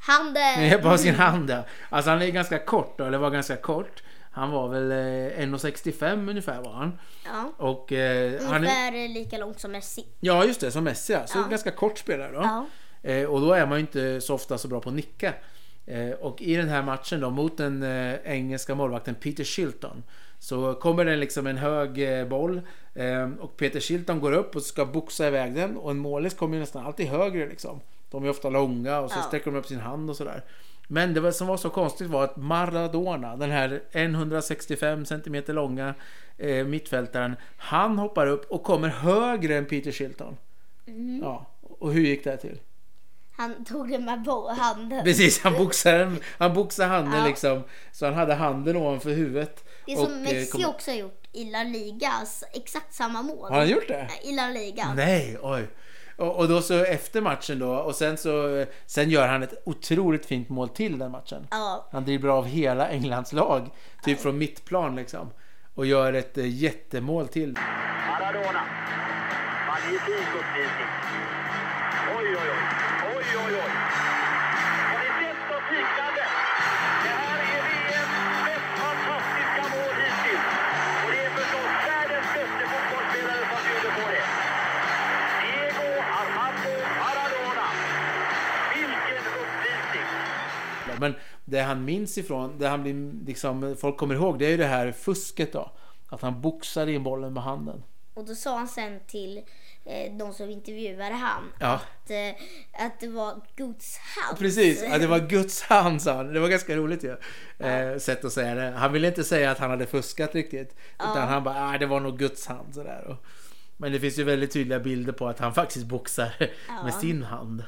Handen! 0.07 0.85
av 0.85 0.97
sin 0.97 1.15
hand 1.15 1.49
ja. 1.49 1.63
Alltså 1.89 2.11
han 2.11 2.21
är 2.21 2.27
ganska 2.29 2.59
kort 2.59 2.97
då, 2.97 3.03
eller 3.03 3.17
var 3.17 3.29
ganska 3.29 3.55
kort. 3.55 4.03
Han 4.31 4.51
var 4.51 4.67
väl 4.67 4.91
eh, 4.91 4.97
1,65 5.45 6.29
ungefär 6.29 6.61
var 6.61 6.73
han. 6.73 6.99
Ja. 7.25 7.51
Och 7.57 7.91
eh, 7.91 8.41
han 8.41 8.53
är, 8.53 8.57
Ungefär 8.57 9.07
lika 9.13 9.37
långt 9.37 9.59
som 9.59 9.71
Messi. 9.71 10.05
Ja 10.19 10.45
just 10.45 10.61
det, 10.61 10.71
som 10.71 10.83
Messi 10.83 11.13
ja. 11.13 11.27
Så 11.27 11.37
Ja. 11.37 11.47
ganska 11.49 11.71
kort 11.71 11.97
spelare 11.97 12.31
då. 12.31 12.41
Ja. 12.41 12.65
Eh, 13.11 13.25
och 13.25 13.41
då 13.41 13.53
är 13.53 13.65
man 13.65 13.77
ju 13.77 13.81
inte 13.81 14.21
så 14.21 14.33
ofta 14.33 14.57
så 14.57 14.67
bra 14.67 14.79
på 14.81 14.89
att 14.89 14.95
nicka. 14.95 15.33
Eh, 15.85 16.09
och 16.11 16.41
i 16.41 16.55
den 16.55 16.69
här 16.69 16.83
matchen 16.83 17.19
då 17.19 17.29
mot 17.29 17.57
den 17.57 17.83
eh, 17.83 18.15
engelska 18.23 18.75
målvakten 18.75 19.15
Peter 19.15 19.43
Shilton. 19.43 20.03
Så 20.39 20.73
kommer 20.73 21.05
det 21.05 21.15
liksom 21.15 21.47
en 21.47 21.57
hög 21.57 22.19
eh, 22.19 22.27
boll. 22.27 22.61
Eh, 22.93 23.29
och 23.39 23.57
Peter 23.57 23.79
Shilton 23.79 24.19
går 24.19 24.31
upp 24.31 24.55
och 24.55 24.61
ska 24.61 24.85
boxa 24.85 25.27
iväg 25.27 25.55
den. 25.55 25.77
Och 25.77 25.91
en 25.91 25.97
målis 25.97 26.33
kommer 26.33 26.53
ju 26.53 26.59
nästan 26.59 26.85
alltid 26.85 27.07
högre 27.07 27.47
liksom. 27.47 27.79
De 28.15 28.25
är 28.25 28.29
ofta 28.29 28.49
långa 28.49 28.99
och 28.99 29.11
så 29.11 29.17
Ja. 29.19 29.23
sträcker 29.23 29.51
de 29.51 29.57
upp 29.57 29.65
sin 29.65 29.79
hand 29.79 30.09
och 30.09 30.15
sådär. 30.15 30.43
Men 30.87 31.13
det 31.13 31.33
som 31.33 31.47
var 31.47 31.57
så 31.57 31.69
konstigt 31.69 32.07
var 32.07 32.23
att 32.23 32.35
Maradona, 32.37 33.35
den 33.35 33.51
här 33.51 33.81
165 33.91 35.05
cm 35.05 35.43
långa 35.47 35.93
eh, 36.37 36.65
mittfältaren, 36.65 37.35
han 37.57 37.97
hoppar 37.99 38.27
upp 38.27 38.51
och 38.51 38.63
kommer 38.63 38.87
högre 38.89 39.57
än 39.57 39.65
Peter 39.65 39.91
Shilton. 39.91 40.37
Ja, 41.21 41.45
och 41.61 41.93
hur 41.93 42.01
gick 42.01 42.23
det 42.23 42.37
till? 42.37 42.59
Han 43.37 43.65
tog 43.65 43.89
den 43.89 44.05
med 44.05 44.27
handen. 44.57 45.03
Precis, 45.03 45.43
han 45.43 45.53
boxade, 45.53 46.11
han 46.37 46.53
boxade 46.53 46.89
handen 46.89 47.19
Ja. 47.19 47.27
liksom. 47.27 47.63
Så 47.91 48.05
han 48.05 48.13
hade 48.13 48.33
handen 48.33 48.75
ovanför 48.75 49.09
huvudet. 49.09 49.63
Det 49.85 49.95
som 49.95 50.03
och, 50.05 50.11
eh, 50.11 50.17
Messi 50.17 50.51
kom- 50.51 50.65
också 50.65 50.91
har 50.91 50.95
gjort 50.97 51.27
i 51.31 51.43
La 51.51 51.63
Liga. 51.63 52.11
Exakt 52.53 52.93
samma 52.93 53.21
mål. 53.21 53.51
Har 53.51 53.57
han 53.59 53.69
gjort 53.69 53.87
det? 53.87 54.09
I 54.23 54.31
La 54.35 54.47
Liga. 54.49 54.93
Nej, 54.95 55.37
oj. 55.41 55.67
Och, 56.17 56.35
och 56.35 56.47
då 56.47 56.61
så 56.61 56.83
efter 56.83 57.21
matchen 57.21 57.59
då 57.59 57.75
och 57.75 57.95
sen 57.95 58.17
så 58.17 58.65
sen 58.85 59.09
gör 59.09 59.27
han 59.27 59.43
ett 59.43 59.61
otroligt 59.65 60.25
fint 60.25 60.49
mål 60.49 60.69
till 60.69 60.99
den 60.99 61.11
matchen. 61.11 61.47
Ja. 61.51 61.87
Han 61.91 62.05
dribblar 62.05 62.33
av 62.37 62.45
hela 62.45 62.87
Englands 62.87 63.33
lag, 63.33 63.69
typ 64.03 64.19
från 64.19 64.37
mittplan 64.37 64.95
liksom. 64.95 65.31
Och 65.75 65.85
gör 65.85 66.13
ett 66.13 66.37
eh, 66.37 66.47
jättemål 66.47 67.27
till. 67.27 67.57
Maradona. 68.09 68.61
Magnifik 69.67 70.27
uppvisning. 70.35 71.04
Men 90.99 91.13
det 91.45 91.59
han 91.59 91.85
minns 91.85 92.17
ifrån, 92.17 92.59
det 92.59 92.67
han 92.67 92.83
blir 92.83 93.25
liksom, 93.25 93.75
folk 93.79 93.97
kommer 93.97 94.15
ihåg, 94.15 94.39
det 94.39 94.45
är 94.45 94.49
ju 94.49 94.57
det 94.57 94.65
här 94.65 94.91
fusket 94.91 95.53
då. 95.53 95.71
Att 96.09 96.21
han 96.21 96.41
boxade 96.41 96.91
in 96.91 97.03
bollen 97.03 97.33
med 97.33 97.43
handen. 97.43 97.83
Och 98.13 98.25
då 98.25 98.35
sa 98.35 98.57
han 98.57 98.67
sen 98.67 98.99
till 99.07 99.41
eh, 99.85 100.13
de 100.13 100.33
som 100.33 100.49
intervjuade 100.49 101.15
han 101.15 101.43
Ja. 101.59 101.73
att, 101.73 102.09
eh, 102.09 102.85
att 102.85 102.99
det 102.99 103.07
var 103.07 103.41
Guds 103.55 103.97
hand. 103.97 104.37
Precis, 104.39 104.83
ja, 104.83 104.97
det 104.97 105.07
var 105.07 105.19
Guds 105.19 105.61
hand 105.61 106.01
sa 106.01 106.13
han. 106.15 106.33
Det 106.33 106.39
var 106.39 106.47
ganska 106.47 106.75
roligt 106.75 107.03
ju. 107.03 107.17
Eh, 107.67 107.97
sätt 107.97 108.25
att 108.25 108.33
säga 108.33 108.55
det. 108.55 108.71
Han 108.77 108.93
ville 108.93 109.07
inte 109.07 109.23
säga 109.23 109.51
att 109.51 109.57
han 109.59 109.69
hade 109.69 109.85
fuskat 109.85 110.35
riktigt. 110.35 110.75
Utan 110.95 111.27
han 111.27 111.43
bara, 111.43 111.69
ah, 111.69 111.77
det 111.77 111.85
var 111.85 111.99
nog 111.99 112.19
Guds 112.19 112.47
hand 112.47 112.75
sådär. 112.75 113.17
Men 113.77 113.91
det 113.91 113.99
finns 113.99 114.19
ju 114.19 114.23
väldigt 114.23 114.51
tydliga 114.51 114.79
bilder 114.79 115.13
på 115.13 115.27
att 115.27 115.39
han 115.39 115.53
faktiskt 115.53 115.85
boxar 115.85 116.35
med 116.83 116.93
sin 116.93 117.23
hand. 117.23 117.63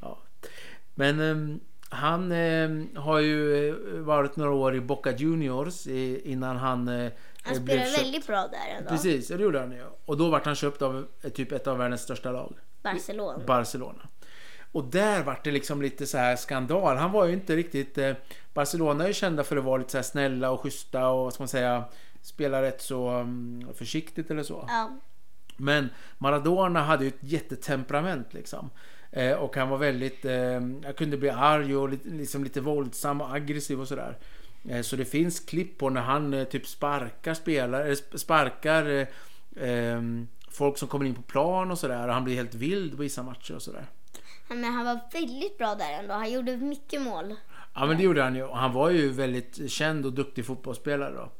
Ja. 0.00 0.18
Men 0.94 1.20
ehm, 1.20 1.60
han 1.94 2.32
ehm, 2.32 2.88
har 2.96 3.18
ju 3.18 3.68
eh, 3.68 3.74
varit 4.00 4.36
några 4.36 4.50
år 4.50 4.74
i 4.74 4.80
Boca 4.80 5.12
Juniors 5.12 5.86
i, 5.86 6.30
innan 6.30 6.56
han 6.56 6.88
eh, 6.88 7.12
Han 7.42 7.54
spelade 7.54 7.90
väldigt 7.90 8.26
bra 8.26 8.36
där 8.36 8.76
ändå. 8.78 8.88
Precis, 8.88 9.28
det 9.28 9.42
gjorde 9.42 9.60
han 9.60 9.72
ju. 9.72 9.84
Och 10.04 10.16
då 10.16 10.30
vart 10.30 10.46
han 10.46 10.54
köpt 10.54 10.82
av 10.82 11.06
eh, 11.22 11.30
typ 11.30 11.52
ett 11.52 11.66
av 11.66 11.78
världens 11.78 12.02
största 12.02 12.32
lag. 12.32 12.54
Barcelona. 12.82 13.44
Barcelona. 13.46 14.08
Och 14.72 14.84
där 14.84 15.22
vart 15.22 15.44
det 15.44 15.50
liksom 15.50 15.82
lite 15.82 16.06
så 16.06 16.18
här 16.18 16.36
skandal. 16.36 16.96
Han 16.96 17.12
var 17.12 17.26
ju 17.26 17.32
inte 17.32 17.56
riktigt... 17.56 17.98
Eh, 17.98 18.14
Barcelona 18.54 19.04
är 19.04 19.08
ju 19.08 19.14
kända 19.14 19.44
för 19.44 19.56
att 19.56 19.64
vara 19.64 19.76
lite 19.76 19.90
så 19.90 20.02
snälla 20.02 20.50
och 20.50 20.60
schyssta 20.60 21.08
och 21.08 21.24
vad 21.24 21.32
ska 21.34 21.42
man 21.42 21.48
säga 21.48 21.84
spela 22.22 22.62
rätt 22.62 22.82
så 22.82 23.08
mm, 23.08 23.74
försiktigt 23.74 24.30
eller 24.30 24.42
så. 24.42 24.64
Ja. 24.68 24.90
Men 25.56 25.88
Maradona 26.18 26.82
hade 26.82 27.04
ju 27.04 27.08
ett 27.08 27.18
jättetemperament 27.20 28.34
liksom. 28.34 28.70
Eh, 29.16 29.32
och 29.32 29.56
han 29.56 29.68
var 29.68 29.78
väldigt, 29.78 30.24
eh, 30.24 30.60
jag 30.82 30.96
kunde 30.96 31.16
bli 31.16 31.30
arg 31.30 31.76
och 31.76 31.88
lite, 31.88 32.08
liksom 32.08 32.44
lite 32.44 32.60
våldsam 32.60 33.20
och 33.20 33.34
aggressiv 33.34 33.80
och 33.80 33.88
sådär. 33.88 34.18
Eh, 34.68 34.82
så 34.82 34.96
det 34.96 35.04
finns 35.04 35.40
klipp 35.40 35.78
på 35.78 35.90
när 35.90 36.00
han 36.00 36.34
eh, 36.34 36.44
typ 36.44 36.66
sparkar 36.66 37.34
spelare, 37.34 37.96
sparkar 37.96 38.90
eh, 38.90 39.06
ehm, 39.60 40.28
folk 40.50 40.78
som 40.78 40.88
kommer 40.88 41.06
in 41.06 41.14
på 41.14 41.22
plan 41.22 41.70
och 41.70 41.78
sådär. 41.78 42.08
Och 42.08 42.14
han 42.14 42.24
blir 42.24 42.34
helt 42.34 42.54
vild 42.54 42.96
på 42.96 43.02
vissa 43.02 43.22
matcher 43.22 43.54
och 43.54 43.62
sådär. 43.62 43.86
Men 44.48 44.64
han 44.64 44.84
var 44.84 45.00
väldigt 45.12 45.58
bra 45.58 45.74
där 45.74 45.92
ändå. 45.92 46.14
Han 46.14 46.32
gjorde 46.32 46.56
mycket 46.56 47.02
mål. 47.02 47.34
Ja 47.74 47.86
men 47.86 47.96
det 47.96 48.02
gjorde 48.02 48.22
han 48.22 48.34
ju. 48.34 48.46
Han 48.46 48.72
var 48.72 48.90
ju 48.90 49.10
väldigt 49.10 49.70
känd 49.70 50.06
och 50.06 50.12
duktig 50.12 50.46
fotbollsspelare 50.46 51.14
då. 51.14 51.30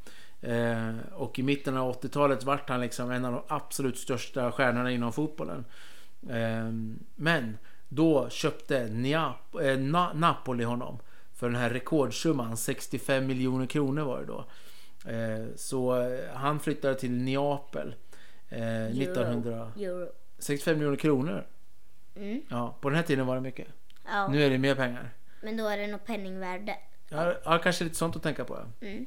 Eh, 0.48 0.94
och 1.12 1.38
i 1.38 1.42
mitten 1.42 1.76
av 1.76 2.02
80-talet 2.02 2.44
vart 2.44 2.68
han 2.68 2.80
liksom 2.80 3.10
en 3.10 3.24
av 3.24 3.32
de 3.32 3.42
absolut 3.48 3.98
största 3.98 4.52
stjärnorna 4.52 4.90
inom 4.90 5.12
fotbollen. 5.12 5.64
Eh, 6.30 6.70
men 7.14 7.58
då 7.88 8.28
köpte 8.28 8.86
Neap- 8.88 9.60
eh, 9.60 9.76
Na- 9.78 10.14
Napoli 10.14 10.64
honom 10.64 10.98
för 11.34 11.46
den 11.50 11.56
här 11.60 11.70
rekordsumman 11.70 12.56
65 12.56 13.26
miljoner 13.26 13.66
kronor 13.66 14.02
var 14.04 14.20
det 14.20 14.26
då. 14.26 14.44
Eh, 15.10 15.46
så 15.56 16.00
eh, 16.02 16.20
han 16.34 16.60
flyttade 16.60 16.94
till 16.94 17.10
Neapel. 17.12 17.94
Eh, 18.48 18.84
1900... 18.86 19.72
Euro. 19.76 20.08
65 20.38 20.74
miljoner 20.78 20.96
kronor. 20.96 21.46
Mm. 22.16 22.42
Ja, 22.50 22.76
på 22.80 22.88
den 22.90 22.96
här 22.96 23.02
tiden 23.04 23.26
var 23.26 23.34
det 23.34 23.40
mycket. 23.40 23.68
Ja, 24.04 24.28
Nu 24.28 24.42
är 24.42 24.50
det 24.50 24.58
mer 24.58 24.74
pengar. 24.74 25.10
men 25.42 25.56
då 25.56 25.68
är 25.68 25.78
det 25.78 25.86
nog 25.86 26.04
penningvärde. 26.04 26.76
Ja, 27.08 27.34
ja 27.44 27.58
kanske 27.58 27.84
lite 27.84 27.96
sånt 27.96 28.16
att 28.16 28.22
tänka 28.22 28.44
på. 28.44 28.54
Ja. 28.80 28.86
Mm. 28.88 29.06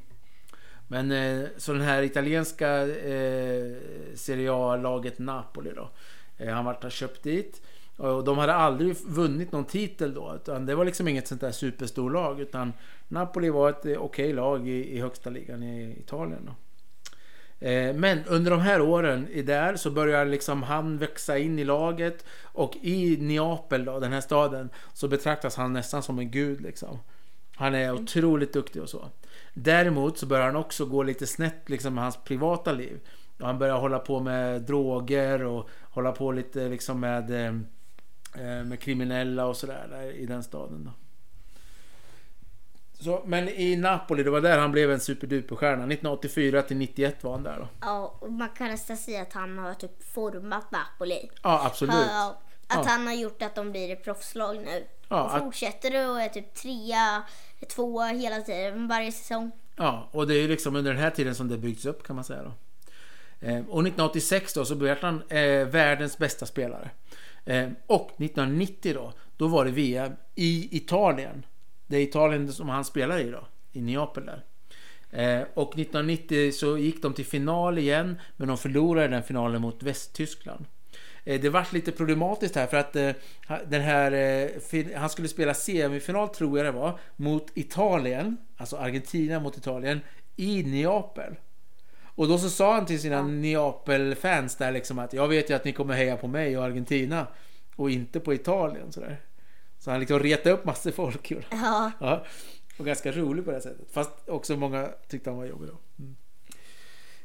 Men 0.88 1.12
eh, 1.12 1.48
så 1.58 1.74
den 1.74 1.82
här 1.82 2.04
italienska 2.04 2.82
eh, 2.88 3.76
Serie 4.16 4.52
A-laget 4.54 5.20
Napoli 5.20 5.72
då. 5.76 5.90
Eh, 6.38 6.54
han 6.54 6.66
vart 6.66 6.92
köpt 6.92 7.24
dit. 7.24 7.62
Och 7.98 8.24
de 8.24 8.38
hade 8.38 8.54
aldrig 8.54 8.96
vunnit 9.08 9.52
någon 9.52 9.66
titel 9.66 10.14
då. 10.14 10.34
Utan 10.36 10.66
det 10.66 10.76
var 10.76 10.86
liksom 10.86 11.08
inget 11.08 11.28
sånt 11.28 11.42
där 11.42 11.52
superstorlag. 11.52 12.40
Utan 12.40 12.74
Napoli 13.08 13.50
var 13.50 13.70
ett 13.70 13.86
eh, 13.86 13.98
okej 13.98 14.34
lag 14.34 14.68
i, 14.68 14.96
i 14.98 15.00
högsta 15.00 15.30
ligan 15.30 15.64
i 15.64 16.00
Italien 16.00 16.46
då. 16.46 16.56
Eh, 17.68 17.94
Men 17.94 18.26
under 18.26 18.52
de 18.52 18.60
här 18.60 18.82
åren 18.82 19.28
i 19.32 19.42
där 19.42 19.76
så 19.76 19.92
börjar 19.92 20.26
liksom 20.26 20.64
han 20.64 20.98
växa 20.98 21.38
in 21.38 21.60
i 21.60 21.64
laget 21.64 22.26
och 22.42 22.78
i 22.82 23.18
Neapel 23.18 23.86
då, 23.86 24.00
den 24.00 24.14
här 24.14 24.22
staden, 24.22 24.70
så 24.94 25.08
betraktas 25.08 25.56
han 25.56 25.74
nästan 25.74 26.04
som 26.04 26.20
en 26.20 26.32
gud 26.32 26.62
liksom. 26.62 27.00
Han 27.56 27.76
är 27.76 27.94
otroligt 27.94 28.54
duktig 28.54 28.82
och 28.82 28.90
så. 28.90 29.10
Däremot 29.54 30.18
så 30.18 30.26
börjar 30.26 30.46
han 30.46 30.56
också 30.56 30.86
gå 30.86 31.04
lite 31.04 31.28
snett 31.28 31.70
liksom 31.70 31.94
med 31.94 32.04
hans 32.04 32.18
privata 32.24 32.72
liv. 32.72 33.00
Och 33.40 33.46
Han 33.46 33.60
börjar 33.60 33.78
hålla 33.78 34.00
på 34.00 34.20
med 34.20 34.62
droger 34.62 35.44
och 35.44 35.70
hålla 35.82 36.12
på 36.12 36.32
lite 36.32 36.68
liksom 36.70 37.00
med, 37.00 37.32
eh, 37.32 37.46
eh, 38.46 38.64
med 38.64 38.80
kriminella 38.80 39.46
och 39.46 39.58
sådär 39.58 39.88
där 39.92 40.12
i 40.12 40.26
den 40.26 40.44
staden 40.44 40.84
då. 40.86 40.92
Så, 43.00 43.24
men 43.26 43.50
i 43.50 43.76
Napoli, 43.76 44.24
det 44.24 44.30
var 44.30 44.42
där 44.42 44.58
han 44.60 44.72
blev 44.72 44.92
en 44.92 45.00
superduperstjärna. 45.00 45.74
1984 45.84 46.62
till 46.62 46.78
91 46.78 47.24
var 47.24 47.32
han 47.32 47.44
där 47.44 47.58
då. 47.60 47.68
Ja, 47.82 48.18
och 48.22 48.32
man 48.32 48.50
kan 48.50 48.68
nästan 48.68 48.98
säga 48.98 49.22
att 49.22 49.34
han 49.34 49.58
har 49.58 49.74
typ 49.74 50.04
format 50.14 50.72
Napoli. 50.72 51.30
Ja, 51.44 51.66
absolut. 51.66 51.96
Ja, 52.10 52.38
att 52.68 52.86
Ja. 52.86 52.92
han 52.92 53.08
har 53.08 53.14
gjort 53.14 53.42
att 53.42 53.56
de 53.56 53.72
blir 53.72 53.94
ett 53.94 54.04
proffslag 54.04 54.56
nu. 54.58 54.84
Ja, 55.10 55.24
och 55.24 55.36
att- 55.36 55.44
fortsätter 55.44 55.92
det 55.92 56.08
och 56.08 56.22
är 56.22 56.30
typ 56.30 56.54
trea, 56.54 57.24
tvåa 57.76 58.06
hela 58.06 58.42
tiden, 58.42 58.88
varje 58.88 59.12
säsong. 59.12 59.52
Ja, 59.76 60.10
och 60.12 60.28
det 60.28 60.34
är 60.36 60.42
ju 60.42 60.48
liksom 60.48 60.76
under 60.76 60.94
den 60.94 61.02
här 61.02 61.10
tiden 61.12 61.36
som 61.36 61.48
det 61.48 61.58
byggts 61.58 61.86
upp 61.86 62.04
kan 62.04 62.16
man 62.16 62.26
säga 62.26 62.44
då. 62.44 62.52
Eh, 63.40 63.58
och 63.58 63.82
1986 63.82 64.54
då 64.54 64.66
så 64.66 64.76
blev 64.76 64.98
han 65.02 65.24
eh, 65.30 65.68
världens 65.68 66.18
bästa 66.18 66.46
spelare. 66.46 66.90
Eh, 67.46 67.70
och 67.88 68.12
1990 68.18 68.94
då, 68.94 69.14
då 69.38 69.48
var 69.48 69.66
det 69.66 69.72
VM 69.72 70.12
i 70.36 70.78
Italien. 70.78 71.46
Det 71.88 71.98
är 71.98 72.02
Italien 72.02 72.54
som 72.54 72.70
han 72.70 72.86
spelar 72.86 73.20
i 73.20 73.32
då, 73.32 73.48
i 73.72 73.82
Neapel 73.82 74.26
där. 74.26 74.44
Eh, 75.12 75.48
och 75.54 75.70
1990 75.70 76.52
så 76.52 76.78
gick 76.78 77.02
de 77.02 77.14
till 77.14 77.26
final 77.26 77.78
igen, 77.78 78.22
men 78.38 78.48
de 78.48 78.58
förlorade 78.58 79.08
den 79.08 79.24
finalen 79.24 79.62
mot 79.62 79.84
Västtyskland. 79.84 80.66
Eh, 81.24 81.42
Det 81.42 81.50
vart 81.50 81.74
lite 81.74 81.92
problematiskt 81.92 82.56
här 82.56 82.68
för 82.68 82.78
att 82.78 82.96
eh, 82.96 83.12
den 83.68 83.82
här, 83.82 84.12
eh, 84.12 84.86
han 84.96 85.10
skulle 85.10 85.28
spela 85.28 85.54
semifinal 85.54 86.30
tror 86.30 86.58
jag 86.58 86.66
det 86.66 86.72
var, 86.72 87.00
mot 87.16 87.52
Italien, 87.54 88.38
alltså 88.58 88.78
Argentina 88.78 89.40
mot 89.40 89.58
Italien, 89.58 90.02
i 90.36 90.64
Neapel. 90.64 91.36
Och 92.18 92.28
då 92.28 92.38
så 92.38 92.50
sa 92.50 92.74
han 92.74 92.86
till 92.86 93.02
sina 93.02 93.22
Neapel-fans 93.22 94.56
där 94.56 94.72
liksom 94.72 95.00
att 95.00 95.14
jag 95.14 95.28
vet 95.28 95.50
ju 95.50 95.54
att 95.54 95.66
ni 95.66 95.74
kommer 95.74 95.94
heja 95.94 96.18
på 96.18 96.28
mig 96.28 96.58
och 96.58 96.64
Argentina 96.64 97.28
och 97.76 97.92
inte 97.92 98.20
på 98.20 98.34
Italien 98.34 98.92
sådär. 98.92 99.22
Så 99.80 99.92
han 99.92 100.00
liksom 100.00 100.20
retade 100.20 100.56
upp 100.56 100.66
massor 100.66 100.92
folk. 100.92 101.32
Ja, 101.50 101.92
Ja, 102.00 102.26
och 102.78 102.86
ganska 102.86 103.12
rolig 103.12 103.46
på 103.46 103.52
det 103.52 103.62
sättet. 103.62 103.92
Fast 103.92 104.30
också 104.30 104.56
många 104.56 104.90
tyckte 105.08 105.30
han 105.30 105.38
var 105.38 105.46
jobbig 105.46 105.70
då. 105.70 105.78
Mm. 106.00 106.16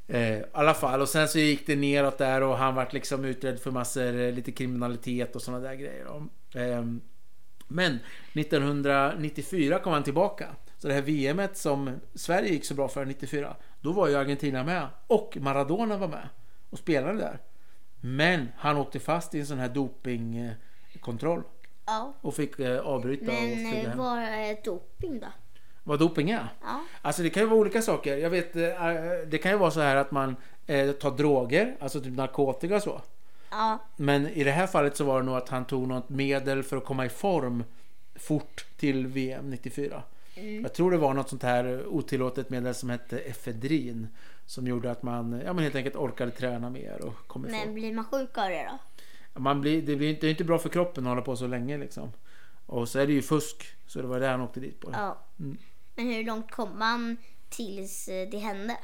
Eh, 0.07 0.40
I 0.40 0.44
alla 0.52 0.74
fall, 0.74 1.00
och 1.00 1.09
sen 1.09 1.28
så 1.28 1.38
gick 1.38 1.66
det 1.66 1.76
neråt 1.76 2.18
där 2.18 2.42
och 2.42 2.57
han 2.57 2.74
vart 2.74 2.92
liksom 2.92 3.24
utredd 3.24 3.61
för 3.61 3.70
massor, 3.70 4.20
eh, 4.20 4.33
lite 4.33 4.52
kriminalitet 4.52 5.37
och 5.37 5.42
sådana 5.42 5.68
där 5.68 5.74
grejer. 5.74 6.07
Eh, 6.55 6.85
men 7.68 7.98
1994 8.33 9.78
kom 9.78 9.92
han 9.92 10.02
tillbaka. 10.02 10.46
Så 10.78 10.88
det 10.88 10.94
här 10.94 11.02
VMet 11.02 11.57
som 11.57 12.00
Sverige 12.14 12.52
gick 12.52 12.64
så 12.64 12.74
bra 12.74 12.88
för 12.88 13.05
94, 13.05 13.57
då 13.82 13.92
var 13.92 14.08
ju 14.08 14.16
Argentina 14.16 14.64
med. 14.64 14.88
Och 15.06 15.36
Maradona 15.40 15.96
var 15.96 16.08
med 16.08 16.28
och 16.70 16.78
spelade 16.78 17.18
där. 17.18 17.38
Men 18.00 18.48
han 18.56 18.76
åkte 18.76 19.00
fast 19.00 19.34
i 19.34 19.40
en 19.40 19.46
sån 19.46 19.58
här 19.58 19.68
dopingkontroll 19.68 21.42
ja. 21.86 22.14
och 22.20 22.34
fick 22.34 22.58
eh, 22.58 22.80
avbryta 22.80 23.24
och 23.24 23.32
Men 23.32 23.56
flyga 23.56 23.82
eh, 23.82 23.88
hem. 23.88 23.98
vad 23.98 24.18
är 24.18 24.64
doping 24.64 25.20
då? 25.20 25.26
Vad 25.84 25.98
doping 25.98 26.30
är? 26.30 26.48
Ja. 26.62 26.80
Alltså 27.02 27.22
det 27.22 27.30
kan 27.30 27.42
ju 27.42 27.48
vara 27.48 27.60
olika 27.60 27.82
saker. 27.82 28.16
Jag 28.16 28.30
vet, 28.30 28.56
eh, 28.56 28.62
det 29.26 29.38
kan 29.38 29.52
ju 29.52 29.58
vara 29.58 29.70
så 29.70 29.80
här 29.80 29.96
att 29.96 30.10
man 30.10 30.36
tar 31.00 31.16
droger, 31.16 31.76
alltså 31.80 32.00
typ 32.00 32.16
narkotika 32.16 32.76
och 32.76 32.82
så. 32.82 33.00
Ja, 33.50 33.78
Men 33.96 34.28
i 34.28 34.44
det 34.44 34.50
här 34.50 34.66
fallet 34.66 34.96
så 34.96 35.04
var 35.04 35.20
det 35.20 35.26
nog 35.26 35.36
att 35.36 35.48
han 35.48 35.64
tog 35.64 35.88
något 35.88 36.08
medel 36.08 36.62
för 36.62 36.76
att 36.76 36.84
komma 36.84 37.06
i 37.06 37.08
form 37.08 37.64
fort 38.14 38.66
till 38.76 39.06
VM 39.06 39.50
94. 39.50 40.02
Mm. 40.34 40.62
Jag 40.62 40.74
tror 40.74 40.90
det 40.90 40.98
var 40.98 41.14
något 41.14 41.28
sånt 41.28 41.42
här 41.42 41.86
otillåtet 41.86 42.50
medel 42.50 42.74
som 42.74 42.90
hette 42.90 43.18
efedrin. 43.18 44.08
Som 44.46 44.66
gjorde 44.66 44.90
att 44.90 45.02
man 45.02 45.42
ja, 45.44 45.52
men 45.52 45.64
helt 45.64 45.74
enkelt 45.74 45.96
orkade 45.96 46.30
träna 46.30 46.70
mer 46.70 47.04
och 47.04 47.26
kom 47.26 47.46
i 47.46 47.50
men 47.50 47.74
blir 47.74 47.92
man 47.92 48.04
sjuk 48.04 48.38
av 48.38 48.48
det 48.48 48.70
då? 48.70 48.78
Man 49.40 49.60
blir, 49.60 49.82
det, 49.82 49.96
blir 49.96 50.08
inte, 50.10 50.20
det 50.20 50.26
är 50.26 50.30
inte 50.30 50.44
bra 50.44 50.58
för 50.58 50.68
kroppen 50.68 51.06
att 51.06 51.10
hålla 51.10 51.22
på 51.22 51.36
så 51.36 51.46
länge 51.46 51.78
liksom. 51.78 52.12
Och 52.66 52.88
så 52.88 52.98
är 52.98 53.06
det 53.06 53.12
ju 53.12 53.22
fusk. 53.22 53.66
Så 53.86 54.02
det 54.02 54.08
var 54.08 54.20
det 54.20 54.26
han 54.26 54.40
åkte 54.40 54.60
dit 54.60 54.80
på. 54.80 54.90
Ja. 54.92 55.18
Mm. 55.38 55.58
Men 55.94 56.06
hur 56.06 56.24
långt 56.24 56.50
kom 56.50 56.78
man 56.78 57.16
tills 57.48 58.08
eh, 58.08 58.28
det 58.28 58.38
hände? 58.38 58.76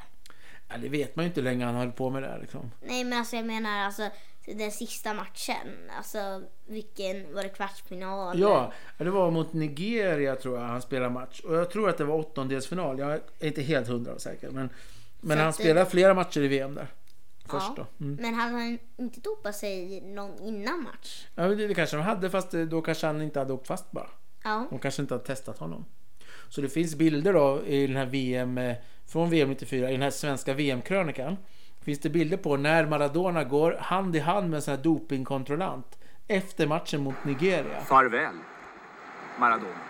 Ja, 0.69 0.77
det 0.77 0.89
vet 0.89 1.17
man 1.17 1.25
ju 1.25 1.29
inte 1.29 1.41
hur 1.41 1.45
länge 1.45 1.65
han 1.65 1.75
höll 1.75 1.93
på 1.93 2.11
med 2.11 2.23
det 2.23 2.29
här, 2.29 2.39
liksom. 2.41 2.71
Nej 2.81 3.05
men 3.05 3.19
alltså 3.19 3.37
jag 3.37 3.47
menar 3.47 3.79
alltså 3.79 4.11
den 4.55 4.71
sista 4.73 5.15
matchen. 5.15 5.91
Alltså 5.97 6.43
vilken, 6.67 7.35
var 7.35 7.43
det 7.43 7.49
kvartsfinal? 7.49 8.39
Ja, 8.41 8.73
det 8.99 9.11
var 9.11 9.31
mot 9.31 9.53
Nigeria 9.53 10.37
tror 10.37 10.59
jag 10.59 10.65
han 10.65 10.83
spelade 10.83 11.11
match. 11.11 11.41
Och 11.41 11.55
jag 11.57 11.71
tror 11.71 11.89
att 11.89 11.99
det 11.99 12.05
var 12.05 12.17
åttondelsfinal. 12.17 12.99
Jag 12.99 13.13
är 13.13 13.21
inte 13.41 13.63
helt 13.63 13.89
hundra 13.89 14.19
säker. 14.19 14.51
Men, 14.51 14.71
men 15.21 15.39
han 15.39 15.49
att 15.49 15.57
det- 15.57 15.63
spelade 15.63 15.91
flera 15.91 16.15
matcher 16.15 16.41
i 16.41 16.49
VM 16.49 16.75
där. 16.75 16.87
Först 17.51 17.73
Ja. 17.77 17.87
Mm. 18.01 18.19
Men 18.21 18.35
hade 18.35 18.53
han 18.53 18.79
inte 18.97 19.21
dopat 19.21 19.57
sig 19.57 20.01
någon 20.01 20.43
innan 20.43 20.83
match? 20.83 21.27
Ja, 21.35 21.49
det, 21.49 21.75
kanske 21.75 21.97
de 21.97 22.03
hade 22.03 22.31
fast 22.31 22.55
eh, 22.55 22.61
då 22.63 22.83
kanske 22.83 23.07
han 23.07 23.23
inte 23.23 23.39
hade 23.39 23.53
åkt 23.53 23.67
fast 23.67 23.91
bara. 23.91 24.11
Ja. 24.45 24.67
De 24.71 24.79
kanske 24.79 25.03
inte 25.03 25.15
hade 25.15 25.25
testat 25.27 25.59
honom. 25.59 25.85
Så 26.49 26.61
det 26.61 26.69
finns 26.69 26.95
bilder 26.95 27.33
då 27.33 27.63
i 27.67 27.87
den 27.87 27.97
här 27.97 28.07
VM 28.07 28.59
eh, 28.59 28.77
från 29.07 29.31
VM 29.31 29.49
94 29.49 29.89
i 29.89 29.93
den 29.93 30.03
här 30.03 30.11
svenska 30.11 30.55
VM-krönikan. 30.55 31.37
Finns 31.89 31.99
det 32.01 32.11
bilder 32.11 32.37
på 32.37 32.57
när 32.57 32.87
Maradona 32.87 33.45
går 33.45 33.73
hand 33.73 34.17
i 34.17 34.19
hand 34.19 34.51
med 34.51 34.57
en 34.57 34.63
sån 34.63 34.75
här 34.75 34.83
dopingkontrollant 34.83 35.99
efter 36.27 36.67
matchen 36.67 37.03
mot 37.03 37.25
Nigeria. 37.25 37.81
Farväl, 37.81 38.35
Maradona. 39.39 39.81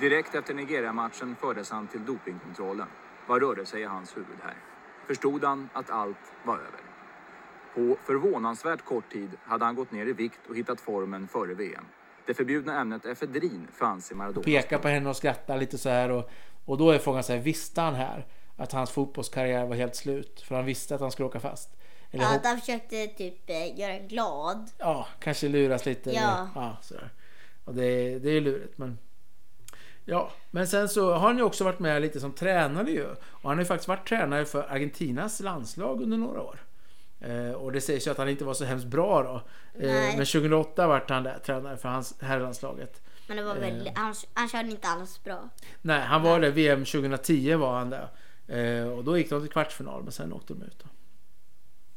Direkt 0.00 0.34
efter 0.34 0.54
Nigeria-matchen 0.54 1.36
fördes 1.40 1.70
han 1.70 1.86
till 1.86 2.04
dopingkontrollen. 2.04 2.86
Vad 3.26 3.42
rörde 3.42 3.66
sig 3.66 3.80
i 3.80 3.84
hans 3.84 4.16
huvud 4.16 4.38
här? 4.42 4.54
Förstod 5.06 5.44
han 5.44 5.68
att 5.72 5.90
allt 5.90 6.32
var 6.44 6.54
över? 6.54 6.80
På 7.74 7.96
förvånansvärt 8.06 8.84
kort 8.84 9.12
tid 9.12 9.30
hade 9.44 9.64
han 9.64 9.74
gått 9.74 9.92
ner 9.92 10.06
i 10.06 10.12
vikt 10.12 10.40
och 10.48 10.56
hittat 10.56 10.80
formen 10.80 11.28
före 11.28 11.54
VM. 11.54 11.84
Det 12.26 12.34
förbjudna 12.34 12.80
ämnet 12.80 13.04
efedrin 13.04 13.68
fanns 13.72 14.12
i 14.12 14.14
Maradonas 14.14 14.44
pekar 14.44 14.78
på 14.78 14.88
henne 14.88 15.08
och 15.08 15.16
skrattar 15.16 15.58
lite 15.58 15.78
så 15.78 15.88
här 15.88 16.10
och, 16.10 16.30
och 16.64 16.78
då 16.78 16.90
är 16.90 16.98
frågan 16.98 17.24
så 17.24 17.32
här, 17.32 17.40
visste 17.40 17.80
han 17.80 17.94
här 17.94 18.26
att 18.58 18.72
hans 18.72 18.90
fotbollskarriär 18.90 19.66
var 19.66 19.76
helt 19.76 19.96
slut? 19.96 20.40
För 20.40 20.54
han 20.54 20.64
visste 20.64 20.94
att 20.94 21.00
han 21.00 21.10
skulle 21.10 21.26
åka 21.26 21.40
fast. 21.40 21.70
Eller 22.10 22.24
Ja, 22.24 22.40
han 22.44 22.60
försökte 22.60 23.06
typ 23.06 23.50
eh, 23.50 23.78
göra 23.80 23.92
en 23.92 24.08
glad. 24.08 24.70
ja, 24.78 25.08
kanske 25.20 25.48
luras 25.48 25.86
lite. 25.86 26.10
Ja. 26.10 26.20
Eller, 26.20 26.48
ja 26.66 26.76
sådär. 26.82 27.10
Och 27.64 27.74
det, 27.74 28.18
det 28.18 28.30
är 28.30 28.40
lurigt 28.40 28.78
men 28.78 28.98
Ja, 30.04 30.30
men 30.50 30.66
sen 30.68 30.88
så 30.88 31.12
har 31.12 31.18
han 31.28 31.36
ju 31.36 31.42
också 31.42 31.64
varit 31.64 31.78
med 31.78 32.02
lite 32.02 32.20
som 32.20 32.32
tränare 32.32 32.90
ju. 32.90 33.06
Och 33.10 33.42
han 33.48 33.52
har 33.52 33.58
ju 33.58 33.64
faktiskt 33.64 33.88
varit 33.88 34.08
tränare 34.08 34.44
för 34.44 34.72
Argentinas 34.72 35.40
landslag 35.40 36.02
under 36.02 36.16
några 36.16 36.42
år. 36.42 36.62
Eh, 37.20 37.50
och 37.52 37.72
det 37.72 37.80
sägs 37.80 38.06
ju 38.06 38.10
att 38.10 38.18
han 38.18 38.28
inte 38.28 38.44
var 38.44 38.54
så 38.54 38.64
hemskt 38.64 38.86
bra 38.86 39.22
då. 39.22 39.34
Eh, 39.86 39.92
Nej. 39.92 40.16
men 40.16 40.26
2008 40.26 40.86
vart 40.86 41.10
han 41.10 41.22
där 41.22 41.38
tränare 41.38 41.76
för 41.76 41.88
hans 41.88 42.14
herrlandslaget. 42.20 43.02
Men 43.28 43.36
det 43.36 43.42
var 43.42 43.54
Eh. 43.54 43.60
väldigt, 43.60 43.98
han, 43.98 44.14
han 44.34 44.48
körde 44.48 44.70
inte 44.70 44.88
alls 44.88 45.24
bra. 45.24 45.48
Nej, 45.82 46.00
han 46.00 46.22
var 46.22 46.40
det. 46.40 46.50
VM 46.50 46.84
2010 46.84 47.54
var 47.54 47.78
han 47.78 47.90
där. 47.90 48.08
Eh, 48.48 48.88
och 48.88 49.04
då 49.04 49.18
gick 49.18 49.30
de 49.30 49.40
till 49.40 49.50
kvartsfinal, 49.50 50.02
men 50.02 50.12
sen 50.12 50.32
åkte 50.32 50.54
de 50.54 50.62
ut. 50.62 50.78
Då. 50.78 50.88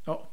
Ja. 0.06 0.28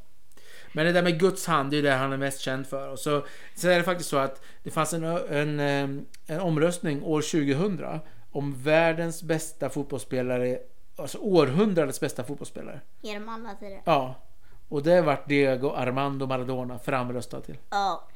Men 0.73 0.85
det 0.85 0.91
där 0.91 1.03
med 1.03 1.19
Guds 1.19 1.47
hand, 1.47 1.71
det 1.71 1.77
är 1.77 1.83
det 1.83 1.91
han 1.91 2.13
är 2.13 2.17
mest 2.17 2.39
känd 2.39 2.67
för. 2.67 2.89
Och 2.89 2.99
så, 2.99 3.25
så 3.55 3.69
är 3.69 3.77
det 3.77 3.83
faktiskt 3.83 4.09
så 4.09 4.17
att 4.17 4.41
det 4.63 4.71
fanns 4.71 4.93
en, 4.93 5.03
en, 5.03 5.59
eh, 5.59 6.03
en 6.25 6.41
omröstning 6.41 7.03
år 7.03 7.21
2000 7.21 7.99
om 8.31 8.63
världens 8.63 9.23
bästa 9.23 9.69
fotbollsspelare, 9.69 10.59
alltså 10.95 11.17
århundradets 11.17 11.99
bästa 11.99 12.23
fotbollsspelare. 12.23 12.81
Genom 13.01 13.29
alla 13.29 13.55
tider. 13.55 13.81
Ja. 13.85 14.15
Och 14.69 14.83
det 14.83 15.01
vart 15.01 15.27
Diego 15.27 15.71
Armando 15.71 16.25
Maradona 16.25 16.79
framröstad 16.79 17.41
till. 17.41 17.57
Ja. 17.69 18.07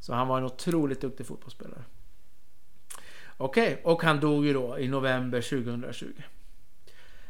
Så 0.00 0.14
han 0.14 0.28
var 0.28 0.38
en 0.38 0.44
otroligt 0.44 1.00
duktig 1.00 1.26
fotbollsspelare. 1.26 1.82
Okej, 3.36 3.80
och 3.84 4.02
han 4.02 4.20
dog 4.20 4.46
ju 4.46 4.52
då 4.52 4.78
i 4.78 4.88
november 4.88 5.40
2020. 5.40 6.06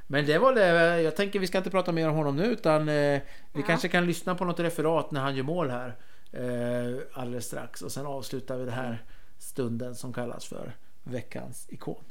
Men 0.06 0.26
det 0.26 0.38
var 0.38 0.52
det. 0.52 1.02
Jag 1.02 1.16
tänker 1.16 1.38
vi 1.38 1.46
ska 1.46 1.58
inte 1.58 1.70
prata 1.70 1.92
mer 1.92 2.08
om 2.08 2.16
honom 2.16 2.36
nu 2.36 2.44
utan 2.44 2.88
eh, 2.88 3.20
vi 3.52 3.62
kanske 3.66 3.88
kan 3.88 4.06
lyssna 4.06 4.34
på 4.34 4.44
något 4.44 4.60
referat 4.60 5.10
när 5.10 5.20
han 5.20 5.36
gör 5.36 5.44
mål 5.44 5.70
här 5.70 5.96
eh, 6.32 6.98
alldeles 7.12 7.46
strax 7.46 7.82
och 7.82 7.92
sen 7.92 8.06
avslutar 8.06 8.56
vi 8.56 8.64
den 8.64 8.74
här 8.74 9.04
stunden 9.38 9.94
som 9.94 10.12
kallas 10.12 10.46
för 10.46 10.76
veckans 11.04 11.66
ikon. 11.68 12.04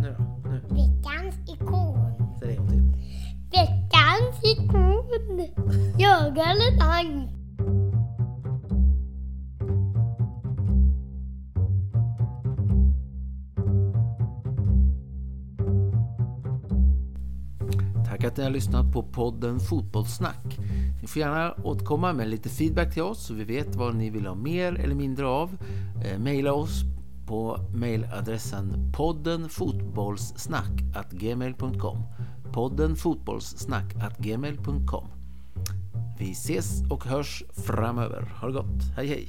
Nu 0.00 0.16
då, 0.18 0.50
nu. 0.50 0.60
Veckans 0.60 1.50
ikon. 1.50 2.38
Säg 2.40 2.48
det 2.48 2.54
en 2.54 2.58
gång 2.58 2.68
till. 2.68 2.82
Veckans 3.50 4.44
ikon. 4.44 5.02
Jörgen 5.98 6.78
Lang. 6.78 7.41
Att 18.32 18.38
ni 18.38 18.44
har 18.44 18.50
lyssnat 18.50 18.92
på 18.92 19.02
podden 19.02 19.60
Fotbollssnack. 19.60 20.58
Ni 21.00 21.06
får 21.06 21.20
gärna 21.20 21.54
återkomma 21.64 22.12
med 22.12 22.28
lite 22.28 22.48
feedback 22.48 22.94
till 22.94 23.02
oss 23.02 23.26
så 23.26 23.34
vi 23.34 23.44
vet 23.44 23.74
vad 23.74 23.94
ni 23.94 24.10
vill 24.10 24.26
ha 24.26 24.34
mer 24.34 24.74
eller 24.74 24.94
mindre 24.94 25.26
av. 25.26 25.50
Eh, 26.04 26.18
maila 26.18 26.52
oss 26.52 26.82
på 27.26 27.58
mailadressen 27.74 28.92
podden 28.96 29.48
fotbollssnack@gmail.com. 29.48 31.98
Podden 32.52 32.96
fotbollssnack@gmail.com. 32.96 35.06
Vi 36.18 36.32
ses 36.32 36.82
och 36.90 37.04
hörs 37.04 37.42
framöver. 37.66 38.32
Ha 38.40 38.48
det 38.48 38.54
gott. 38.54 38.82
Hej 38.96 39.06
hej! 39.06 39.28